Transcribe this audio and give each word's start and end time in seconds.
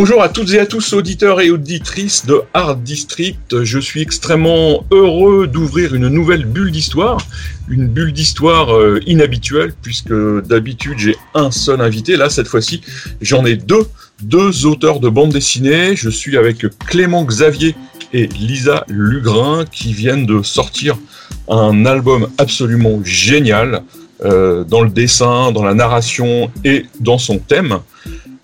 Bonjour 0.00 0.22
à 0.22 0.28
toutes 0.28 0.52
et 0.52 0.60
à 0.60 0.66
tous, 0.66 0.92
auditeurs 0.92 1.40
et 1.40 1.50
auditrices 1.50 2.24
de 2.24 2.42
Art 2.54 2.76
District. 2.76 3.64
Je 3.64 3.80
suis 3.80 4.00
extrêmement 4.00 4.84
heureux 4.92 5.48
d'ouvrir 5.48 5.92
une 5.92 6.06
nouvelle 6.06 6.44
bulle 6.44 6.70
d'histoire, 6.70 7.18
une 7.68 7.88
bulle 7.88 8.12
d'histoire 8.12 8.72
euh, 8.72 9.00
inhabituelle, 9.08 9.74
puisque 9.82 10.14
d'habitude 10.44 11.00
j'ai 11.00 11.16
un 11.34 11.50
seul 11.50 11.80
invité. 11.80 12.16
Là, 12.16 12.30
cette 12.30 12.46
fois-ci, 12.46 12.80
j'en 13.20 13.44
ai 13.44 13.56
deux, 13.56 13.88
deux 14.22 14.66
auteurs 14.66 15.00
de 15.00 15.08
bande 15.08 15.32
dessinée. 15.32 15.96
Je 15.96 16.10
suis 16.10 16.36
avec 16.36 16.64
Clément 16.86 17.24
Xavier 17.24 17.74
et 18.12 18.28
Lisa 18.28 18.84
Lugrin 18.86 19.64
qui 19.64 19.92
viennent 19.92 20.26
de 20.26 20.44
sortir 20.44 20.96
un 21.48 21.86
album 21.86 22.28
absolument 22.38 23.00
génial 23.02 23.82
euh, 24.24 24.62
dans 24.62 24.82
le 24.82 24.90
dessin, 24.90 25.50
dans 25.50 25.64
la 25.64 25.74
narration 25.74 26.52
et 26.64 26.86
dans 27.00 27.18
son 27.18 27.38
thème. 27.38 27.80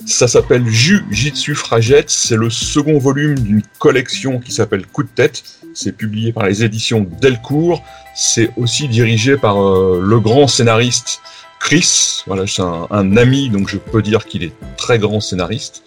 Ça 0.07 0.29
s'appelle 0.29 0.67
Jujitsu 0.67 1.55
Fragette. 1.55 2.11
C'est 2.11 2.37
le 2.37 2.51
second 2.51 2.99
volume 2.99 3.39
d'une 3.39 3.63
collection 3.79 4.39
qui 4.39 4.53
s'appelle 4.53 4.87
Coup 4.87 5.03
de 5.03 5.09
tête. 5.09 5.43
C'est 5.73 5.93
publié 5.93 6.33
par 6.33 6.47
les 6.47 6.63
éditions 6.63 7.07
Delcourt. 7.21 7.83
C'est 8.15 8.51
aussi 8.57 8.89
dirigé 8.89 9.37
par 9.37 9.63
euh, 9.63 10.01
le 10.05 10.21
grand 10.21 10.47
scénariste 10.47 11.21
Chris. 11.59 12.23
Voilà, 12.27 12.47
c'est 12.47 12.63
un, 12.63 13.17
ami, 13.17 13.49
donc 13.49 13.69
je 13.69 13.79
peux 13.79 14.03
dire 14.03 14.27
qu'il 14.27 14.45
est 14.45 14.53
très 14.77 14.99
grand 14.99 15.21
scénariste. 15.21 15.83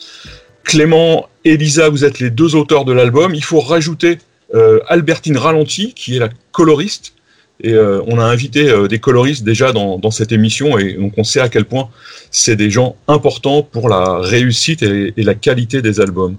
Clément 0.64 1.30
et 1.46 1.56
Lisa, 1.56 1.90
vous 1.90 2.04
êtes 2.04 2.20
les 2.20 2.31
deux 2.31 2.56
auteurs 2.56 2.86
de 2.86 2.94
l'album. 2.94 3.36
Il 3.36 3.44
faut 3.44 3.59
rajouter 3.59 4.18
euh, 4.56 4.80
Albertine 4.88 5.38
Ralenti, 5.38 5.94
qui 5.94 6.16
est 6.16 6.20
la 6.20 6.30
coloriste. 6.52 7.14
Et 7.61 7.73
euh, 7.73 8.02
on 8.05 8.19
a 8.19 8.23
invité 8.23 8.69
euh, 8.69 8.88
des 8.88 9.00
coloristes 9.00 9.44
déjà 9.44 9.72
dans, 9.72 9.97
dans, 9.97 10.11
cette 10.11 10.31
émission, 10.31 10.77
et 10.77 10.94
donc 10.94 11.13
on 11.17 11.23
sait 11.23 11.39
à 11.39 11.50
quel 11.50 11.66
point 11.66 11.89
c'est 12.30 12.55
des 12.55 12.69
gens 12.69 12.95
importants 13.08 13.63
pour 13.63 13.89
la 13.89 14.19
réussite 14.19 14.83
et, 14.83 15.13
et, 15.17 15.23
la 15.23 15.33
qualité 15.33 15.81
des 15.81 16.00
albums. 16.00 16.38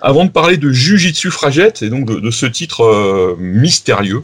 Avant 0.00 0.24
de 0.24 0.30
parler 0.30 0.56
de 0.56 0.70
Jujitsu 0.70 1.30
Fragette, 1.30 1.82
et 1.82 1.90
donc 1.90 2.06
de, 2.06 2.20
de 2.20 2.30
ce 2.30 2.46
titre 2.46 2.82
euh, 2.82 3.36
mystérieux, 3.38 4.22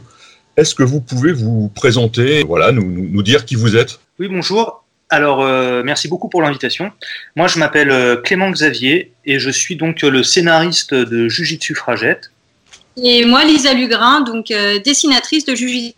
est-ce 0.57 0.73
que 0.73 0.83
vous 0.83 1.01
pouvez 1.01 1.31
vous 1.31 1.69
présenter, 1.75 2.43
voilà, 2.43 2.71
nous, 2.71 2.89
nous, 2.89 3.07
nous 3.07 3.23
dire 3.23 3.45
qui 3.45 3.55
vous 3.55 3.75
êtes? 3.75 3.99
Oui, 4.19 4.27
bonjour. 4.27 4.85
Alors, 5.09 5.41
euh, 5.41 5.83
merci 5.83 6.07
beaucoup 6.07 6.29
pour 6.29 6.41
l'invitation. 6.41 6.91
Moi, 7.35 7.47
je 7.47 7.59
m'appelle 7.59 7.91
euh, 7.91 8.15
Clément 8.17 8.49
Xavier 8.49 9.11
et 9.25 9.39
je 9.39 9.49
suis 9.49 9.75
donc 9.75 10.01
le 10.01 10.23
scénariste 10.23 10.93
de 10.93 11.29
Jujitsu 11.29 11.75
Fragette. 11.75 12.31
Et 13.01 13.25
moi, 13.25 13.43
Lisa 13.43 13.73
Lugrin, 13.73 14.21
donc 14.21 14.51
euh, 14.51 14.79
dessinatrice 14.79 15.45
de 15.45 15.53
Jujitsu 15.53 15.95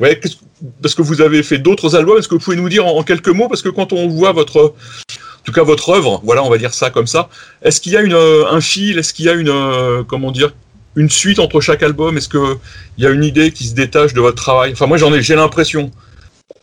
Ouais, 0.00 0.20
parce 0.82 0.94
que 0.94 1.02
vous 1.02 1.20
avez 1.20 1.42
fait 1.42 1.58
d'autres 1.58 1.96
albums. 1.96 2.18
Est-ce 2.18 2.28
que 2.28 2.34
vous 2.34 2.40
pouvez 2.40 2.56
nous 2.56 2.68
dire 2.68 2.86
en, 2.86 3.02
quelques 3.02 3.28
mots, 3.28 3.48
parce 3.48 3.62
que 3.62 3.68
quand 3.68 3.92
on 3.92 4.08
voit 4.08 4.32
votre, 4.32 4.74
en 5.40 5.44
tout 5.44 5.52
cas 5.52 5.62
votre 5.62 5.88
œuvre, 5.90 6.20
voilà, 6.24 6.42
on 6.44 6.50
va 6.50 6.58
dire 6.58 6.74
ça 6.74 6.90
comme 6.90 7.06
ça. 7.06 7.28
Est-ce 7.62 7.80
qu'il 7.80 7.92
y 7.92 7.96
a 7.96 8.02
une, 8.02 8.14
un 8.14 8.60
fil 8.60 8.98
Est-ce 8.98 9.12
qu'il 9.12 9.24
y 9.24 9.28
a 9.28 9.34
une, 9.34 10.04
comment 10.06 10.30
dire, 10.30 10.52
une 10.96 11.10
suite 11.10 11.38
entre 11.38 11.60
chaque 11.60 11.82
album? 11.82 12.16
Est-ce 12.16 12.28
qu'il 12.28 12.58
y 12.98 13.06
a 13.06 13.10
une 13.10 13.24
idée 13.24 13.52
qui 13.52 13.66
se 13.66 13.74
détache 13.74 14.12
de 14.12 14.20
votre 14.20 14.36
travail? 14.36 14.72
Enfin, 14.72 14.86
moi, 14.86 14.96
j'en 14.96 15.12
ai, 15.12 15.22
j'ai 15.22 15.36
l'impression. 15.36 15.90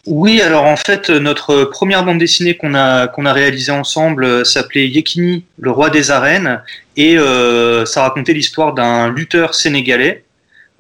Oui, 0.08 0.40
alors 0.40 0.64
en 0.64 0.78
fait, 0.78 1.10
notre 1.10 1.66
première 1.66 2.06
bande 2.06 2.18
dessinée 2.18 2.56
qu'on 2.56 2.74
a 2.76 3.08
qu'on 3.08 3.26
a 3.26 3.34
réalisée 3.34 3.74
ensemble 3.74 4.24
euh, 4.24 4.44
s'appelait 4.46 4.88
Yekini, 4.88 5.44
le 5.60 5.70
roi 5.70 5.90
des 5.90 6.12
arènes, 6.12 6.62
et 6.96 7.18
euh, 7.18 7.86
ça 7.86 8.04
racontait 8.04 8.32
l'histoire 8.32 8.74
d'un 8.74 9.10
lutteur 9.10 9.54
sénégalais. 9.54 10.24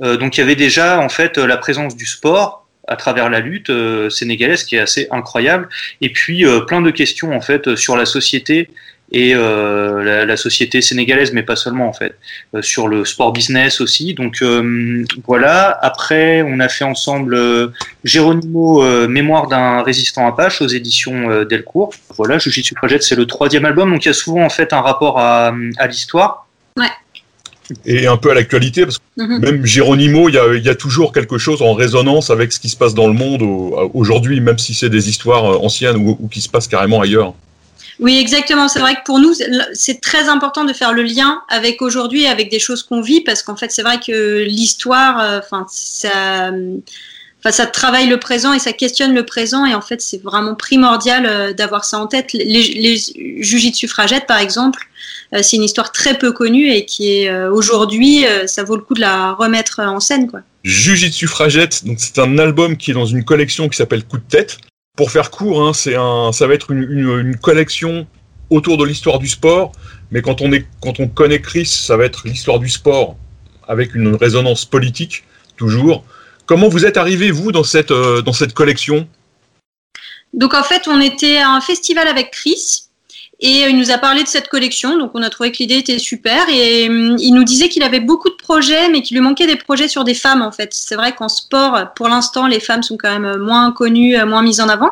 Euh, 0.01 0.17
donc 0.17 0.37
il 0.37 0.41
y 0.41 0.43
avait 0.43 0.55
déjà 0.55 0.99
en 0.99 1.09
fait 1.09 1.37
la 1.37 1.57
présence 1.57 1.95
du 1.95 2.05
sport 2.05 2.67
à 2.87 2.95
travers 2.95 3.29
la 3.29 3.39
lutte 3.41 3.69
euh, 3.69 4.09
sénégalaise 4.09 4.63
qui 4.63 4.75
est 4.77 4.79
assez 4.79 5.07
incroyable, 5.11 5.67
et 6.01 6.09
puis 6.09 6.45
euh, 6.45 6.61
plein 6.61 6.81
de 6.81 6.91
questions 6.91 7.35
en 7.35 7.41
fait 7.41 7.75
sur 7.75 7.97
la 7.97 8.05
société 8.05 8.69
et 9.11 9.33
euh, 9.33 10.03
la, 10.03 10.25
la, 10.25 10.37
société 10.37 10.81
sénégalaise, 10.81 11.31
mais 11.31 11.43
pas 11.43 11.55
seulement 11.55 11.87
en 11.87 11.93
fait, 11.93 12.15
euh, 12.53 12.61
sur 12.61 12.87
le 12.87 13.05
sport 13.05 13.31
business 13.31 13.79
aussi. 13.79 14.13
Donc 14.13 14.41
euh, 14.41 15.05
voilà. 15.25 15.77
Après, 15.81 16.41
on 16.41 16.59
a 16.59 16.67
fait 16.67 16.83
ensemble 16.83 17.35
euh, 17.35 17.69
Géronimo, 18.03 19.07
Mémoire 19.07 19.47
d'un 19.47 19.81
résistant 19.83 20.27
apache 20.27 20.61
aux 20.61 20.67
éditions 20.67 21.43
Delcourt. 21.43 21.93
Voilà, 22.17 22.39
suis 22.39 22.63
suffragette, 22.63 23.03
c'est 23.03 23.15
le 23.15 23.25
troisième 23.25 23.65
album, 23.65 23.91
donc 23.91 24.05
il 24.05 24.07
y 24.07 24.11
a 24.11 24.13
souvent 24.13 24.43
en 24.43 24.49
fait 24.49 24.73
un 24.73 24.81
rapport 24.81 25.19
à, 25.19 25.53
à 25.77 25.87
l'histoire. 25.87 26.46
Et 27.85 28.07
un 28.07 28.17
peu 28.17 28.31
à 28.31 28.33
l'actualité, 28.33 28.85
parce 28.85 28.97
que 28.97 29.03
mm 29.17 29.25
-hmm. 29.25 29.39
même 29.39 29.65
Géronimo, 29.65 30.29
il 30.29 30.35
y, 30.35 30.37
a, 30.37 30.53
il 30.55 30.65
y, 30.65 30.69
a, 30.69 30.75
toujours 30.75 31.11
quelque 31.11 31.37
chose 31.37 31.61
en 31.61 31.73
résonance 31.73 32.29
avec 32.29 32.53
ce 32.53 32.59
qui 32.59 32.69
se 32.69 32.77
passe 32.77 32.93
dans 32.93 33.07
le 33.07 33.13
monde 33.13 33.41
aujourd'hui, 33.93 34.39
même 34.39 34.57
si 34.57 34.73
c'est 34.73 34.89
des 34.89 35.09
histoires 35.09 35.45
anciennes 35.67 35.97
ou, 35.97 36.17
ou 36.21 36.27
qui 36.27 36.41
se 36.41 36.49
passent 36.49 36.69
carrément 36.75 37.01
ailleurs. 37.01 37.33
Oui, 37.99 38.17
exactement. 38.17 38.67
C'est 38.67 38.79
vrai 38.79 38.95
que 38.95 39.03
pour 39.05 39.19
nous, 39.19 39.33
c'est 39.73 40.01
très 40.01 40.29
important 40.29 40.63
de 40.65 40.73
faire 40.73 40.93
le 40.93 41.03
lien 41.03 41.41
avec 41.49 41.81
aujourd'hui, 41.81 42.27
avec 42.27 42.51
des 42.51 42.59
choses 42.59 42.83
qu'on 42.83 43.01
vit, 43.01 43.21
parce 43.21 43.41
qu'en 43.41 43.55
fait, 43.55 43.71
c'est 43.71 43.81
vrai 43.81 43.99
que 44.05 44.43
l'histoire, 44.43 45.39
enfin, 45.39 45.65
ça, 45.69 46.51
enfin, 47.39 47.51
ça 47.51 47.65
travaille 47.65 48.07
le 48.07 48.19
présent 48.19 48.53
et 48.53 48.59
ça 48.59 48.73
questionne 48.73 49.13
le 49.15 49.25
présent, 49.25 49.65
et 49.65 49.73
en 49.73 49.81
fait, 49.81 50.01
c'est 50.01 50.21
vraiment 50.21 50.55
primordial 50.55 51.25
euh, 51.25 51.53
d'avoir 51.53 51.85
ça 51.85 51.99
en 51.99 52.07
tête. 52.07 52.33
Les, 52.33 52.43
les 52.43 53.43
Jujitsu 53.43 53.87
Fragettes, 53.87 54.27
par 54.27 54.39
exemple, 54.39 54.81
euh, 54.81 54.86
c'est 55.41 55.57
une 55.57 55.63
histoire 55.63 55.91
très 55.91 56.17
peu 56.17 56.31
connue 56.31 56.71
et 56.71 56.85
qui 56.85 57.11
est 57.11 57.29
euh, 57.29 57.51
aujourd'hui, 57.51 58.25
ça 58.45 58.63
vaut 58.63 58.75
le 58.75 58.81
coup 58.81 58.93
de 58.93 59.01
la 59.01 59.33
remettre 59.33 59.79
en 59.79 59.99
scène, 59.99 60.29
quoi. 60.29 60.41
Jujitsu 60.63 61.27
Fragette, 61.27 61.85
donc 61.85 61.97
c'est 61.99 62.19
un 62.19 62.37
album 62.37 62.75
qui 62.77 62.91
est 62.91 62.93
dans 62.93 63.05
une 63.05 63.23
collection 63.23 63.69
qui 63.69 63.77
s'appelle 63.77 64.03
Coup 64.03 64.17
de 64.17 64.23
tête 64.27 64.57
pour 64.97 65.11
faire 65.11 65.31
court, 65.31 65.61
hein, 65.65 65.73
c'est 65.73 65.95
un, 65.95 66.31
ça 66.33 66.47
va 66.47 66.55
être 66.55 66.71
une, 66.71 66.83
une, 66.83 67.19
une 67.19 67.35
collection 67.37 68.07
autour 68.49 68.77
de 68.77 68.83
l'histoire 68.83 69.19
du 69.19 69.27
sport, 69.27 69.71
mais 70.11 70.21
quand 70.21 70.41
on, 70.41 70.51
est, 70.51 70.65
quand 70.81 70.99
on 70.99 71.07
connaît 71.07 71.41
Chris, 71.41 71.65
ça 71.65 71.97
va 71.97 72.05
être 72.05 72.27
l'histoire 72.27 72.59
du 72.59 72.69
sport 72.69 73.15
avec 73.67 73.95
une 73.95 74.15
résonance 74.15 74.65
politique, 74.65 75.23
toujours. 75.57 76.03
Comment 76.45 76.69
vous 76.69 76.85
êtes 76.85 76.97
arrivé, 76.97 77.31
vous, 77.31 77.51
dans 77.51 77.63
cette, 77.63 77.91
euh, 77.91 78.21
dans 78.21 78.33
cette 78.33 78.53
collection? 78.53 79.07
Donc, 80.33 80.53
en 80.53 80.63
fait, 80.63 80.87
on 80.87 81.01
était 81.01 81.37
à 81.37 81.49
un 81.49 81.61
festival 81.61 82.07
avec 82.07 82.31
Chris, 82.31 82.86
et 83.39 83.69
il 83.69 83.77
nous 83.77 83.91
a 83.91 83.99
parlé 83.99 84.23
de 84.23 84.27
cette 84.27 84.47
collection, 84.47 84.97
donc 84.97 85.11
on 85.13 85.21
a 85.21 85.29
trouvé 85.29 85.51
que 85.51 85.57
l'idée 85.57 85.77
était 85.77 85.99
super. 85.99 86.49
Et 86.49 86.85
il 86.85 87.33
nous 87.33 87.43
disait 87.43 87.69
qu'il 87.69 87.83
avait 87.83 87.99
beaucoup 87.99 88.29
de 88.29 88.35
projets, 88.35 88.89
mais 88.89 89.03
qu'il 89.03 89.15
lui 89.15 89.21
manquait 89.21 89.45
des 89.45 89.55
projets 89.55 89.87
sur 89.87 90.03
des 90.03 90.15
femmes 90.15 90.41
en 90.41 90.51
fait. 90.51 90.73
C'est 90.73 90.95
vrai 90.95 91.13
qu'en 91.13 91.29
sport, 91.29 91.93
pour 91.95 92.07
l'instant, 92.07 92.47
les 92.47 92.59
femmes 92.59 92.81
sont 92.81 92.97
quand 92.97 93.19
même 93.19 93.37
moins 93.37 93.71
connues, 93.71 94.17
moins 94.25 94.41
mises 94.41 94.59
en 94.59 94.69
avant. 94.69 94.91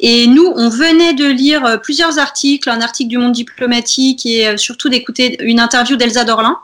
Et 0.00 0.26
nous, 0.26 0.52
on 0.54 0.68
venait 0.68 1.14
de 1.14 1.26
lire 1.26 1.80
plusieurs 1.82 2.18
articles, 2.18 2.68
un 2.68 2.82
article 2.82 3.08
du 3.08 3.16
Monde 3.16 3.32
diplomatique 3.32 4.26
et 4.26 4.58
surtout 4.58 4.90
d'écouter 4.90 5.36
une 5.40 5.60
interview 5.60 5.96
d'Elsa 5.96 6.24
Dorlin 6.24 6.58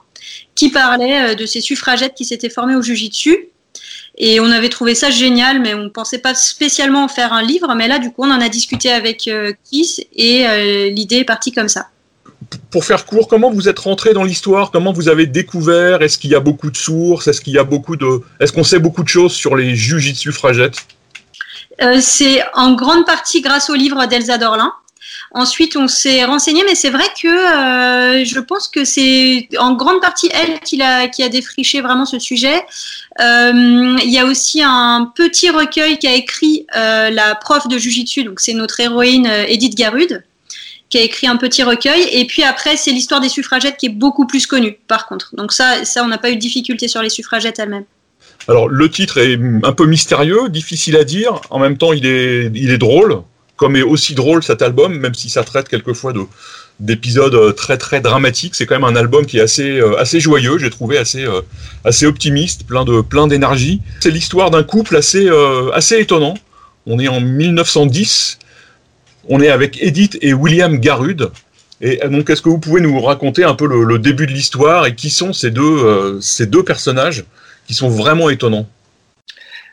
qui 0.55 0.69
parlait 0.69 1.35
de 1.35 1.47
ces 1.47 1.63
suffragettes 1.63 2.15
qui 2.15 2.27
s'étaient 2.27 2.51
formées 2.51 2.77
au 2.77 2.83
Jiu-Jitsu 2.83 3.49
et 4.17 4.39
on 4.41 4.51
avait 4.51 4.69
trouvé 4.69 4.95
ça 4.95 5.11
génial, 5.11 5.61
mais 5.61 5.75
on 5.75 5.85
ne 5.85 5.89
pensait 5.89 6.19
pas 6.19 6.35
spécialement 6.35 7.05
en 7.05 7.09
faire 7.09 7.33
un 7.33 7.43
livre. 7.43 7.75
Mais 7.75 7.89
là, 7.89 7.99
du 7.99 8.13
coup, 8.13 8.23
on 8.23 8.31
en 8.31 8.41
a 8.41 8.49
discuté 8.49 8.91
avec 8.91 9.27
euh, 9.27 9.53
Kiss 9.65 10.01
et 10.15 10.47
euh, 10.47 10.91
l'idée 10.91 11.17
est 11.17 11.25
partie 11.25 11.53
comme 11.53 11.69
ça. 11.69 11.89
Pour 12.71 12.85
faire 12.85 13.07
court, 13.07 13.27
comment 13.27 13.51
vous 13.51 13.69
êtes 13.69 13.79
rentré 13.81 14.13
dans 14.13 14.23
l'histoire? 14.23 14.71
Comment 14.71 14.93
vous 14.93 15.09
avez 15.09 15.27
découvert? 15.27 16.03
Est-ce 16.03 16.19
qu'il 16.19 16.31
y 16.31 16.35
a 16.37 16.41
beaucoup 16.41 16.71
de 16.71 16.77
sources? 16.77 17.27
Est-ce 17.27 17.41
qu'il 17.41 17.55
y 17.55 17.59
a 17.59 17.65
beaucoup 17.65 17.97
de 17.97 18.23
Est-ce 18.39 18.53
qu'on 18.53 18.63
sait 18.63 18.79
beaucoup 18.79 19.03
de 19.03 19.09
choses 19.09 19.33
sur 19.33 19.57
les 19.57 19.75
jujitsu 19.75 20.31
fragettes? 20.31 20.77
Euh, 21.83 21.99
C'est 22.01 22.43
en 22.55 22.75
grande 22.75 23.07
partie 23.07 23.41
grâce 23.41 23.69
au 23.69 23.75
livre 23.75 24.07
d'Elsa 24.07 24.39
Dorlin. 24.39 24.73
Ensuite, 25.37 25.77
on 25.77 25.89
s'est 25.89 26.25
renseigné, 26.25 26.63
mais 26.65 26.77
c'est 26.77 26.91
vrai 26.91 27.07
que 27.21 27.27
euh, 27.27 28.25
je 28.25 28.39
pense 28.39 28.69
que 28.69 28.85
c'est 28.85 29.49
en 29.59 29.75
grande 29.75 30.01
partie 30.01 30.31
elle 30.33 30.61
qui 30.61 30.81
a, 30.81 31.29
défriché 31.29 31.81
vraiment 31.81 32.07
ce 32.07 32.21
sujet. 32.21 32.63
Euh, 33.21 33.97
il 34.05 34.11
y 34.11 34.19
a 34.21 34.27
aussi 34.27 34.63
un 34.63 35.11
petit 35.13 35.51
recueil 35.51 35.99
qu'a 35.99 36.15
écrit 36.15 36.67
euh, 36.77 37.11
la 37.11 37.35
prof 37.35 37.67
de 37.67 37.79
Jujitsu, 37.79 38.23
donc 38.23 38.39
c'est 38.39 38.55
notre 38.55 38.79
héroïne 38.79 39.27
Edith 39.27 39.75
Garude, 39.75 40.23
qui 40.89 40.99
a 40.99 41.03
écrit 41.03 41.27
un 41.27 41.37
petit 41.37 41.65
recueil. 41.65 42.09
Et 42.13 42.27
puis 42.27 42.45
après, 42.45 42.77
c'est 42.77 42.93
l'histoire 42.93 43.21
des 43.21 43.29
suffragettes 43.29 43.77
qui 43.77 43.87
est 43.87 43.97
beaucoup 43.97 44.29
plus 44.29 44.47
connue, 44.47 44.79
par 44.87 45.09
contre. 45.09 45.35
Donc 45.35 45.53
ça, 45.53 45.85
ça 45.85 46.05
on 46.05 46.09
n'a 46.09 46.19
pas 46.19 46.31
eu 46.31 46.37
de 46.37 46.41
difficulté 46.41 46.87
sur 46.87 47.03
les 47.03 47.11
suffragettes 47.11 47.59
elles-mêmes. 47.59 47.87
Alors 48.47 48.69
le 48.69 48.89
titre 48.89 49.19
est 49.19 49.37
un 49.65 49.73
peu 49.73 49.87
mystérieux, 49.87 50.49
difficile 50.49 50.97
à 50.97 51.03
dire. 51.03 51.41
En 51.51 51.59
même 51.59 51.77
temps, 51.77 51.93
il 51.93 52.07
est, 52.07 52.53
il 52.55 52.71
est 52.71 52.79
drôle 52.79 53.25
comme 53.57 53.77
est 53.77 53.83
aussi 53.83 54.15
drôle 54.15 54.43
cet 54.43 54.63
album, 54.63 54.99
même 54.99 55.15
si 55.15 55.29
ça 55.29 55.45
traite 55.45 55.69
quelquefois 55.69 56.13
de, 56.13 56.23
d'épisodes 56.81 57.55
très 57.55 57.79
très 57.79 58.01
dramatiques. 58.01 58.55
C'est 58.55 58.67
quand 58.67 58.75
même 58.75 58.85
un 58.85 58.97
album 58.97 59.27
qui 59.27 59.39
est 59.39 59.43
assez 59.43 59.81
assez 59.99 60.21
joyeux, 60.21 60.59
j'ai 60.59 60.71
trouvé 60.71 60.99
assez 60.99 61.25
assez 61.85 62.07
optimiste, 62.07 62.67
plein 62.67 62.85
de 62.85 63.01
plein 63.01 63.27
d'énergie. 63.27 63.81
C'est 64.01 64.11
l'histoire 64.11 64.51
d'un 64.51 64.65
couple 64.65 64.97
assez 64.97 65.29
assez 65.73 65.99
étonnant. 66.01 66.35
On 66.87 66.99
est 66.99 67.09
en 67.09 67.21
1910. 67.21 68.39
On 69.29 69.41
est 69.41 69.49
avec 69.49 69.81
Edith 69.81 70.19
et 70.21 70.35
William 70.35 70.79
Garud. 70.79 71.31
Et 71.81 72.01
donc, 72.09 72.31
est-ce 72.31 72.43
que 72.43 72.49
vous 72.49 72.59
pouvez 72.59 72.81
nous 72.81 73.01
raconter 73.01 73.45
un 73.45 73.55
peu 73.55 73.67
le, 73.67 73.99
début 73.99 74.27
de 74.27 74.33
l'histoire 74.33 74.87
et 74.87 74.95
qui 74.95 75.11
sont 75.11 75.33
ces 75.33 75.51
deux, 75.51 76.19
ces 76.21 76.47
deux 76.47 76.63
personnages 76.63 77.25
qui 77.67 77.75
sont 77.75 77.89
vraiment 77.89 78.31
étonnants? 78.31 78.69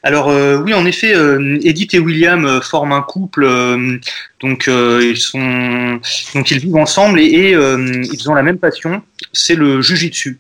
Alors 0.03 0.29
euh, 0.29 0.57
oui, 0.57 0.73
en 0.73 0.85
effet, 0.85 1.15
euh, 1.15 1.59
Edith 1.63 1.93
et 1.93 1.99
William 1.99 2.45
euh, 2.45 2.61
forment 2.61 2.93
un 2.93 3.03
couple, 3.03 3.47
donc 4.39 4.67
ils 4.67 5.17
sont, 5.17 5.99
donc 6.33 6.49
ils 6.51 6.59
vivent 6.59 6.77
ensemble 6.77 7.19
et, 7.19 7.51
ils 7.51 8.29
ont 8.29 8.33
la 8.33 8.43
même 8.43 8.57
passion, 8.57 9.01
c'est 9.31 9.55
le 9.55 9.81
jujitsu. 9.81 10.39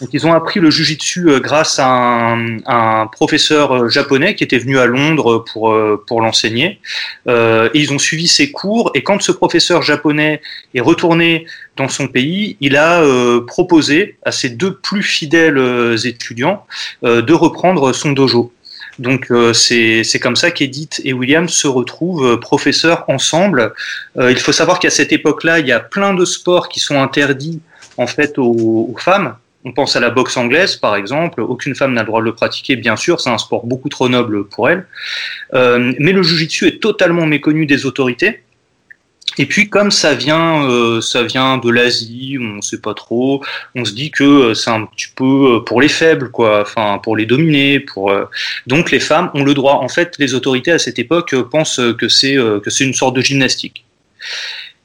Donc 0.00 0.10
ils 0.12 0.24
ont 0.24 0.32
appris 0.32 0.60
le 0.60 0.70
jujitsu 0.70 1.40
grâce 1.40 1.80
à 1.80 1.88
un, 1.88 2.58
un, 2.66 3.08
professeur 3.08 3.88
japonais 3.88 4.36
qui 4.36 4.44
était 4.44 4.58
venu 4.58 4.78
à 4.78 4.86
Londres 4.86 5.44
pour 5.52 5.76
pour 6.06 6.20
l'enseigner. 6.20 6.78
et 7.26 7.70
ils 7.74 7.92
ont 7.92 7.98
suivi 7.98 8.28
ses 8.28 8.52
cours 8.52 8.92
et 8.94 9.02
quand 9.02 9.20
ce 9.20 9.32
professeur 9.32 9.82
japonais 9.82 10.40
est 10.74 10.80
retourné 10.80 11.46
dans 11.76 11.88
son 11.88 12.06
pays, 12.06 12.56
il 12.60 12.76
a 12.76 13.02
proposé 13.48 14.18
à 14.24 14.30
ses 14.30 14.50
deux 14.50 14.76
plus 14.76 15.02
fidèles 15.02 15.96
étudiants 16.04 16.64
de 17.02 17.32
reprendre 17.32 17.92
son 17.92 18.12
dojo. 18.12 18.52
Donc 18.98 19.30
euh, 19.30 19.52
c'est 19.52 20.18
comme 20.20 20.36
ça 20.36 20.50
qu'Edith 20.50 21.00
et 21.04 21.12
William 21.12 21.48
se 21.48 21.66
retrouvent 21.66 22.26
euh, 22.26 22.36
professeurs 22.38 23.04
ensemble. 23.08 23.74
Euh, 24.16 24.30
il 24.30 24.38
faut 24.38 24.52
savoir 24.52 24.78
qu'à 24.78 24.90
cette 24.90 25.12
époque-là, 25.12 25.58
il 25.58 25.66
y 25.66 25.72
a 25.72 25.80
plein 25.80 26.14
de 26.14 26.24
sports 26.24 26.68
qui 26.68 26.80
sont 26.80 27.00
interdits 27.00 27.60
en 27.98 28.06
fait 28.06 28.38
aux, 28.38 28.94
femmes. 28.98 29.36
On 29.64 29.72
pense 29.72 29.96
à 29.96 30.00
la 30.00 30.10
boxe 30.10 30.36
anglaise, 30.36 30.76
par 30.76 30.96
exemple. 30.96 31.40
Aucune 31.40 31.74
femme 31.74 31.92
n'a 31.92 32.02
le 32.02 32.06
droit 32.06 32.20
de 32.20 32.26
le 32.26 32.34
pratiquer, 32.34 32.76
bien 32.76 32.94
sûr. 32.96 33.20
C'est 33.20 33.30
un 33.30 33.38
sport 33.38 33.66
beaucoup 33.66 33.88
trop 33.88 34.08
noble 34.08 34.46
pour 34.46 34.68
elle. 34.68 34.86
mais 35.52 36.12
le 36.12 36.22
jujitsu 36.22 36.68
est 36.68 36.80
totalement 36.80 37.26
méconnu 37.26 37.66
des 37.66 37.84
autorités. 37.84 38.42
Et 39.38 39.46
puis 39.46 39.68
comme 39.68 39.90
ça 39.90 40.14
vient, 40.14 40.64
euh, 40.64 41.00
ça 41.00 41.22
vient 41.22 41.58
de 41.58 41.70
l'Asie, 41.70 42.38
on 42.40 42.56
ne 42.56 42.60
sait 42.62 42.80
pas 42.80 42.94
trop. 42.94 43.44
On 43.74 43.84
se 43.84 43.92
dit 43.92 44.10
que 44.10 44.24
euh, 44.24 44.54
c'est 44.54 44.70
un 44.70 44.86
petit 44.86 45.08
peu 45.14 45.56
euh, 45.56 45.60
pour 45.60 45.80
les 45.80 45.88
faibles, 45.88 46.30
quoi. 46.30 46.62
Enfin, 46.62 46.98
pour 47.02 47.16
les 47.16 47.26
dominer. 47.26 47.80
Pour 47.80 48.12
donc 48.66 48.90
les 48.90 49.00
femmes 49.00 49.30
ont 49.34 49.44
le 49.44 49.54
droit. 49.54 49.74
En 49.74 49.88
fait, 49.88 50.14
les 50.18 50.34
autorités 50.34 50.72
à 50.72 50.78
cette 50.78 50.98
époque 50.98 51.34
pensent 51.50 51.80
que 51.98 52.08
c'est 52.08 52.34
que 52.34 52.70
c'est 52.70 52.84
une 52.84 52.94
sorte 52.94 53.16
de 53.16 53.20
gymnastique. 53.20 53.84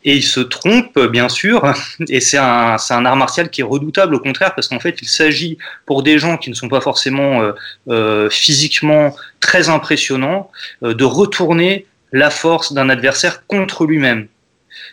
Et 0.03 0.15
ils 0.15 0.23
se 0.23 0.39
trompent, 0.39 0.99
bien 1.11 1.29
sûr, 1.29 1.73
et 2.09 2.19
c'est 2.19 2.37
un, 2.37 2.75
un 2.89 3.05
art 3.05 3.15
martial 3.15 3.51
qui 3.51 3.61
est 3.61 3.63
redoutable, 3.63 4.15
au 4.15 4.19
contraire, 4.19 4.55
parce 4.55 4.67
qu'en 4.67 4.79
fait, 4.79 4.97
il 5.01 5.07
s'agit 5.07 5.59
pour 5.85 6.01
des 6.01 6.17
gens 6.17 6.37
qui 6.37 6.49
ne 6.49 6.55
sont 6.55 6.69
pas 6.69 6.81
forcément 6.81 7.53
euh, 7.87 8.29
physiquement 8.29 9.15
très 9.39 9.69
impressionnants, 9.69 10.49
de 10.81 11.03
retourner 11.03 11.85
la 12.11 12.29
force 12.31 12.73
d'un 12.73 12.89
adversaire 12.89 13.45
contre 13.45 13.85
lui-même 13.85 14.27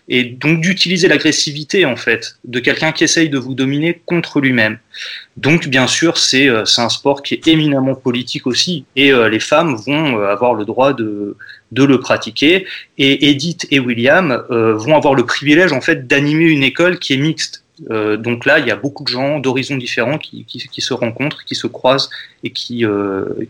et 0.09 0.25
donc 0.25 0.61
d'utiliser 0.61 1.09
l'agressivité 1.09 1.85
en 1.85 1.97
fait 1.97 2.37
de 2.45 2.61
quelqu'un 2.61 2.93
qui 2.93 3.05
essaye 3.05 3.29
de 3.29 3.39
vous 3.39 3.55
dominer 3.55 4.01
contre 4.07 4.41
lui-même. 4.41 4.79
Donc 5.37 5.69
bien 5.69 5.87
sûr 5.87 6.17
c'est 6.17 6.49
euh, 6.49 6.65
un 6.79 6.89
sport 6.89 7.23
qui 7.23 7.35
est 7.35 7.47
éminemment 7.47 7.95
politique 7.95 8.47
aussi 8.47 8.85
et 8.97 9.13
euh, 9.13 9.29
les 9.29 9.41
femmes 9.41 9.77
vont 9.77 10.19
euh, 10.19 10.29
avoir 10.29 10.55
le 10.55 10.65
droit 10.65 10.93
de 10.93 11.37
de 11.71 11.85
le 11.85 12.01
pratiquer 12.01 12.67
et 12.97 13.29
Edith 13.29 13.67
et 13.71 13.79
William 13.79 14.43
vont 14.49 14.97
avoir 14.97 15.15
le 15.15 15.27
privilège 15.27 15.71
en 15.73 15.83
fait 15.83 16.07
d'animer 16.07 16.47
une 16.47 16.63
école 16.63 16.99
qui 16.99 17.13
est 17.13 17.19
mixte. 17.19 17.63
Donc 17.89 18.45
là, 18.45 18.59
il 18.59 18.67
y 18.67 18.71
a 18.71 18.77
beaucoup 18.77 19.05
de 19.05 19.09
gens 19.09 19.39
d'horizons 19.39 19.77
différents 19.77 20.19
qui, 20.19 20.45
qui, 20.45 20.59
qui, 20.69 20.81
se 20.81 20.95
rencontrent, 20.95 21.45
qui 21.45 21.55
se 21.55 21.67
croisent 21.67 22.11
et 22.43 22.51
qui, 22.51 22.85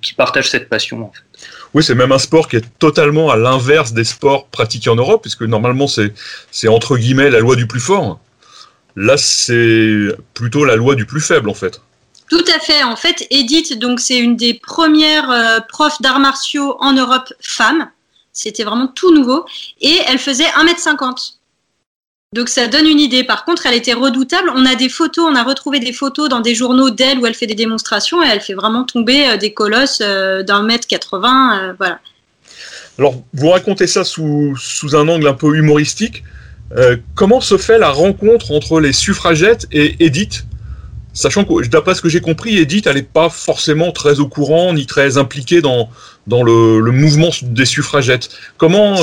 qui 0.02 0.14
partagent 0.14 0.50
cette 0.50 0.68
passion. 0.68 1.04
En 1.04 1.12
fait. 1.12 1.48
Oui, 1.74 1.82
c'est 1.82 1.94
même 1.94 2.12
un 2.12 2.18
sport 2.18 2.48
qui 2.48 2.56
est 2.56 2.78
totalement 2.78 3.30
à 3.30 3.36
l'inverse 3.36 3.92
des 3.92 4.04
sports 4.04 4.46
pratiqués 4.46 4.90
en 4.90 4.96
Europe, 4.96 5.22
puisque 5.22 5.42
normalement 5.42 5.86
c'est, 5.86 6.12
c'est 6.50 6.68
entre 6.68 6.96
guillemets 6.96 7.30
la 7.30 7.40
loi 7.40 7.56
du 7.56 7.66
plus 7.66 7.80
fort. 7.80 8.20
Là, 8.96 9.16
c'est 9.16 10.08
plutôt 10.34 10.64
la 10.64 10.74
loi 10.74 10.96
du 10.96 11.06
plus 11.06 11.20
faible, 11.20 11.48
en 11.48 11.54
fait. 11.54 11.80
Tout 12.28 12.44
à 12.54 12.58
fait. 12.58 12.82
En 12.82 12.96
fait, 12.96 13.26
Edith, 13.30 13.78
donc 13.78 14.00
c'est 14.00 14.18
une 14.18 14.36
des 14.36 14.54
premières 14.54 15.30
euh, 15.30 15.60
profs 15.68 16.02
d'arts 16.02 16.18
martiaux 16.18 16.76
en 16.80 16.92
Europe 16.92 17.32
femmes. 17.40 17.90
C'était 18.32 18.64
vraiment 18.64 18.88
tout 18.88 19.14
nouveau. 19.14 19.44
Et 19.80 19.98
elle 20.08 20.18
faisait 20.18 20.44
1m50. 20.44 21.34
Donc 22.34 22.50
ça 22.50 22.66
donne 22.66 22.86
une 22.86 23.00
idée. 23.00 23.24
Par 23.24 23.46
contre, 23.46 23.64
elle 23.64 23.74
était 23.74 23.94
redoutable. 23.94 24.50
On 24.54 24.66
a 24.66 24.74
des 24.74 24.90
photos, 24.90 25.24
on 25.30 25.34
a 25.34 25.42
retrouvé 25.42 25.80
des 25.80 25.94
photos 25.94 26.28
dans 26.28 26.40
des 26.40 26.54
journaux 26.54 26.90
d'elle 26.90 27.18
où 27.18 27.26
elle 27.26 27.34
fait 27.34 27.46
des 27.46 27.54
démonstrations 27.54 28.22
et 28.22 28.26
elle 28.26 28.42
fait 28.42 28.52
vraiment 28.52 28.84
tomber 28.84 29.26
euh, 29.26 29.36
des 29.38 29.54
colosses 29.54 30.02
euh, 30.02 30.42
d'un 30.42 30.62
mètre 30.62 30.86
80. 30.86 31.58
Euh, 31.58 31.72
voilà. 31.78 32.00
Alors, 32.98 33.14
vous 33.32 33.48
racontez 33.48 33.86
ça 33.86 34.04
sous, 34.04 34.54
un 34.92 35.08
angle 35.08 35.26
un 35.26 35.32
peu 35.32 35.56
humoristique. 35.56 36.24
comment 37.14 37.40
se 37.40 37.56
fait 37.56 37.78
la 37.78 37.90
rencontre 37.90 38.50
entre 38.50 38.80
les 38.80 38.92
suffragettes 38.92 39.66
et 39.72 40.04
Edith? 40.04 40.44
Sachant 41.14 41.44
que, 41.44 41.66
d'après 41.68 41.94
ce 41.94 42.02
que 42.02 42.08
j'ai 42.08 42.20
compris, 42.20 42.58
Edith, 42.58 42.86
elle 42.88 42.96
n'est 42.96 43.02
pas 43.02 43.30
forcément 43.30 43.92
très 43.92 44.20
au 44.20 44.28
courant 44.28 44.74
ni 44.74 44.84
très 44.84 45.16
impliquée 45.16 45.62
dans, 45.62 45.88
dans 46.26 46.42
le, 46.42 46.90
mouvement 46.90 47.30
des 47.42 47.64
suffragettes. 47.64 48.30
Comment 48.58 48.96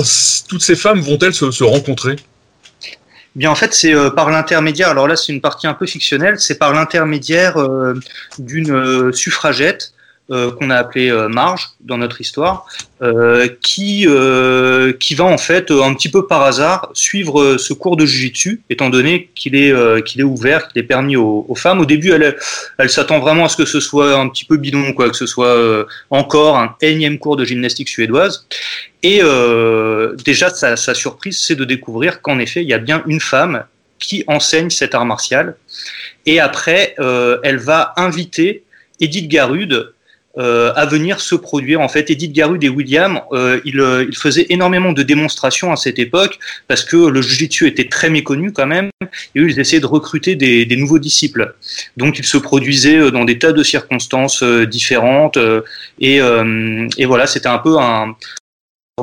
toutes 0.47 0.61
ces 0.61 0.75
femmes 0.75 0.99
vont-elles 0.99 1.33
se 1.33 1.63
rencontrer? 1.63 2.17
Bien, 3.35 3.51
en 3.51 3.55
fait, 3.55 3.73
c'est 3.73 3.93
euh, 3.93 4.09
par 4.09 4.29
l'intermédiaire. 4.29 4.89
Alors 4.89 5.07
là, 5.07 5.17
c'est 5.17 5.33
une 5.33 5.41
partie 5.41 5.67
un 5.67 5.73
peu 5.73 5.85
fictionnelle. 5.85 6.39
C'est 6.39 6.57
par 6.57 6.73
l'intermédiaire 6.73 7.57
euh, 7.57 7.99
d'une 8.39 8.71
euh, 8.71 9.11
suffragette 9.11 9.93
qu'on 10.29 10.69
a 10.69 10.75
appelée 10.75 11.11
Marge 11.29 11.69
dans 11.81 11.97
notre 11.97 12.19
histoire, 12.21 12.65
qui 13.61 14.07
qui 14.99 15.15
va 15.15 15.23
en 15.23 15.37
fait 15.37 15.71
un 15.71 15.93
petit 15.93 16.09
peu 16.09 16.25
par 16.25 16.41
hasard 16.41 16.89
suivre 16.93 17.57
ce 17.57 17.73
cours 17.73 17.95
de 17.97 18.05
jujitsu, 18.05 18.61
étant 18.69 18.89
donné 18.89 19.29
qu'il 19.35 19.55
est 19.55 20.03
qu'il 20.03 20.21
est 20.21 20.25
ouvert, 20.25 20.67
qu'il 20.67 20.81
est 20.81 20.85
permis 20.85 21.15
aux, 21.15 21.45
aux, 21.47 21.55
femmes. 21.55 21.79
Au 21.79 21.85
début, 21.85 22.11
elle 22.11 22.35
elle 22.77 22.89
s'attend 22.89 23.19
vraiment 23.19 23.45
à 23.45 23.49
ce 23.49 23.57
que 23.57 23.65
ce 23.65 23.79
soit 23.79 24.15
un 24.15 24.27
petit 24.29 24.45
peu 24.45 24.57
bidon, 24.57 24.93
quoi, 24.93 25.09
que 25.09 25.17
ce 25.17 25.27
soit 25.27 25.85
encore 26.09 26.57
un 26.57 26.75
énième 26.81 27.19
cours 27.19 27.35
de 27.35 27.45
gymnastique 27.45 27.89
suédoise. 27.89 28.47
Et 29.05 29.19
euh, 29.21 30.15
déjà, 30.25 30.49
sa, 30.49 30.95
surprise, 30.95 31.39
c'est 31.39 31.55
de 31.55 31.63
découvrir 31.63 32.23
qu'en 32.23 32.39
effet, 32.39 32.63
il 32.63 32.67
y 32.67 32.73
a 32.73 32.79
bien 32.79 33.03
une 33.05 33.19
femme 33.19 33.65
qui 33.99 34.23
enseigne 34.25 34.71
cet 34.71 34.95
art 34.95 35.05
martial. 35.05 35.57
Et 36.25 36.39
après, 36.39 36.95
euh, 36.97 37.37
elle 37.43 37.57
va 37.57 37.93
inviter 37.97 38.63
Edith 38.99 39.27
Garude 39.27 39.93
euh, 40.37 40.73
à 40.75 40.85
venir 40.85 41.19
se 41.19 41.35
produire. 41.35 41.81
En 41.81 41.87
fait, 41.87 42.09
Edith 42.09 42.33
Garude 42.33 42.63
et 42.63 42.69
William, 42.69 43.21
ils, 43.63 44.15
faisaient 44.15 44.47
énormément 44.49 44.91
de 44.91 45.03
démonstrations 45.03 45.71
à 45.71 45.75
cette 45.75 45.99
époque 45.99 46.39
parce 46.67 46.83
que 46.83 46.95
le 46.95 47.21
jiu-jitsu 47.21 47.67
était 47.67 47.87
très 47.87 48.09
méconnu 48.09 48.51
quand 48.51 48.67
même, 48.67 48.89
et 49.35 49.39
eux, 49.39 49.49
ils 49.49 49.59
essayaient 49.59 49.81
de 49.81 49.85
recruter 49.85 50.35
des, 50.35 50.75
nouveaux 50.75 50.99
disciples. 50.99 51.55
Donc, 51.97 52.19
ils 52.19 52.25
se 52.25 52.37
produisaient 52.37 53.11
dans 53.11 53.25
des 53.25 53.39
tas 53.39 53.53
de 53.53 53.63
circonstances 53.63 54.43
différentes, 54.43 55.37
et, 55.99 56.17
et 56.17 57.05
voilà, 57.05 57.27
c'était 57.27 57.47
un 57.47 57.59
peu 57.59 57.77
un, 57.77 58.15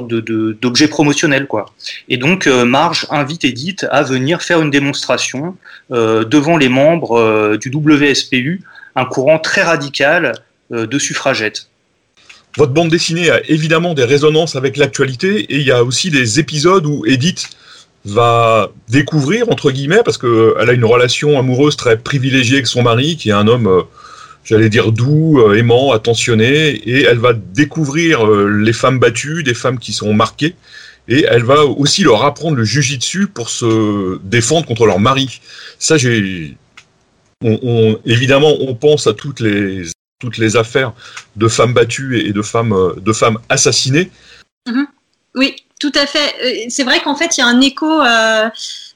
d'objet 0.00 0.88
promotionnel 0.88 1.46
quoi. 1.46 1.66
Et 2.08 2.16
donc 2.16 2.46
euh, 2.46 2.64
Marge 2.64 3.06
invite 3.10 3.44
Edith 3.44 3.86
à 3.90 4.02
venir 4.02 4.40
faire 4.40 4.62
une 4.62 4.70
démonstration 4.70 5.54
euh, 5.90 6.24
devant 6.24 6.56
les 6.56 6.70
membres 6.70 7.18
euh, 7.18 7.58
du 7.58 7.70
WSPU, 7.70 8.62
un 8.96 9.04
courant 9.04 9.38
très 9.38 9.62
radical 9.62 10.32
de 10.72 10.98
suffragettes. 10.98 11.68
Votre 12.56 12.72
bande 12.72 12.90
dessinée 12.90 13.30
a 13.30 13.40
évidemment 13.48 13.94
des 13.94 14.04
résonances 14.04 14.56
avec 14.56 14.76
l'actualité 14.76 15.40
et 15.40 15.56
il 15.56 15.66
y 15.66 15.70
a 15.70 15.84
aussi 15.84 16.10
des 16.10 16.38
épisodes 16.38 16.84
où 16.86 17.04
Edith 17.06 17.48
va 18.04 18.70
découvrir 18.88 19.50
entre 19.50 19.70
guillemets 19.70 20.02
parce 20.04 20.18
qu'elle 20.18 20.68
a 20.68 20.72
une 20.72 20.84
relation 20.84 21.38
amoureuse 21.38 21.76
très 21.76 21.96
privilégiée 21.96 22.56
avec 22.56 22.66
son 22.66 22.82
mari 22.82 23.16
qui 23.16 23.30
est 23.30 23.32
un 23.32 23.46
homme 23.48 23.84
j'allais 24.44 24.68
dire 24.68 24.92
doux, 24.92 25.40
euh, 25.40 25.56
aimant, 25.56 25.92
attentionné, 25.92 26.70
et 26.70 27.02
elle 27.02 27.18
va 27.18 27.32
découvrir 27.32 28.26
euh, 28.26 28.48
les 28.48 28.72
femmes 28.72 28.98
battues, 28.98 29.42
des 29.42 29.54
femmes 29.54 29.78
qui 29.78 29.92
sont 29.92 30.12
marquées, 30.14 30.54
et 31.08 31.24
elle 31.28 31.44
va 31.44 31.64
aussi 31.64 32.02
leur 32.02 32.24
apprendre 32.24 32.56
le 32.56 32.64
jujitsu 32.64 33.26
pour 33.26 33.50
se 33.50 34.18
défendre 34.22 34.66
contre 34.66 34.86
leur 34.86 35.00
mari. 35.00 35.40
Ça, 35.78 35.96
j'ai, 35.96 36.56
évidemment, 38.06 38.54
on 38.60 38.74
pense 38.74 39.06
à 39.06 39.12
toutes 39.12 39.40
les 39.40 39.84
toutes 40.22 40.38
les 40.38 40.56
affaires 40.56 40.92
de 41.36 41.48
femmes 41.48 41.74
battues 41.74 42.20
et 42.24 42.32
de 42.32 42.42
femmes 42.42 42.72
euh, 42.72 42.94
de 42.96 43.12
femmes 43.12 43.38
assassinées. 43.48 44.10
Mm-hmm. 44.68 44.86
Oui, 45.34 45.56
tout 45.80 45.92
à 45.94 46.06
fait. 46.06 46.68
C'est 46.68 46.84
vrai 46.84 47.00
qu'en 47.00 47.16
fait, 47.16 47.36
il 47.36 47.40
y 47.40 47.44
a 47.44 47.46
un 47.46 47.60
écho 47.60 48.00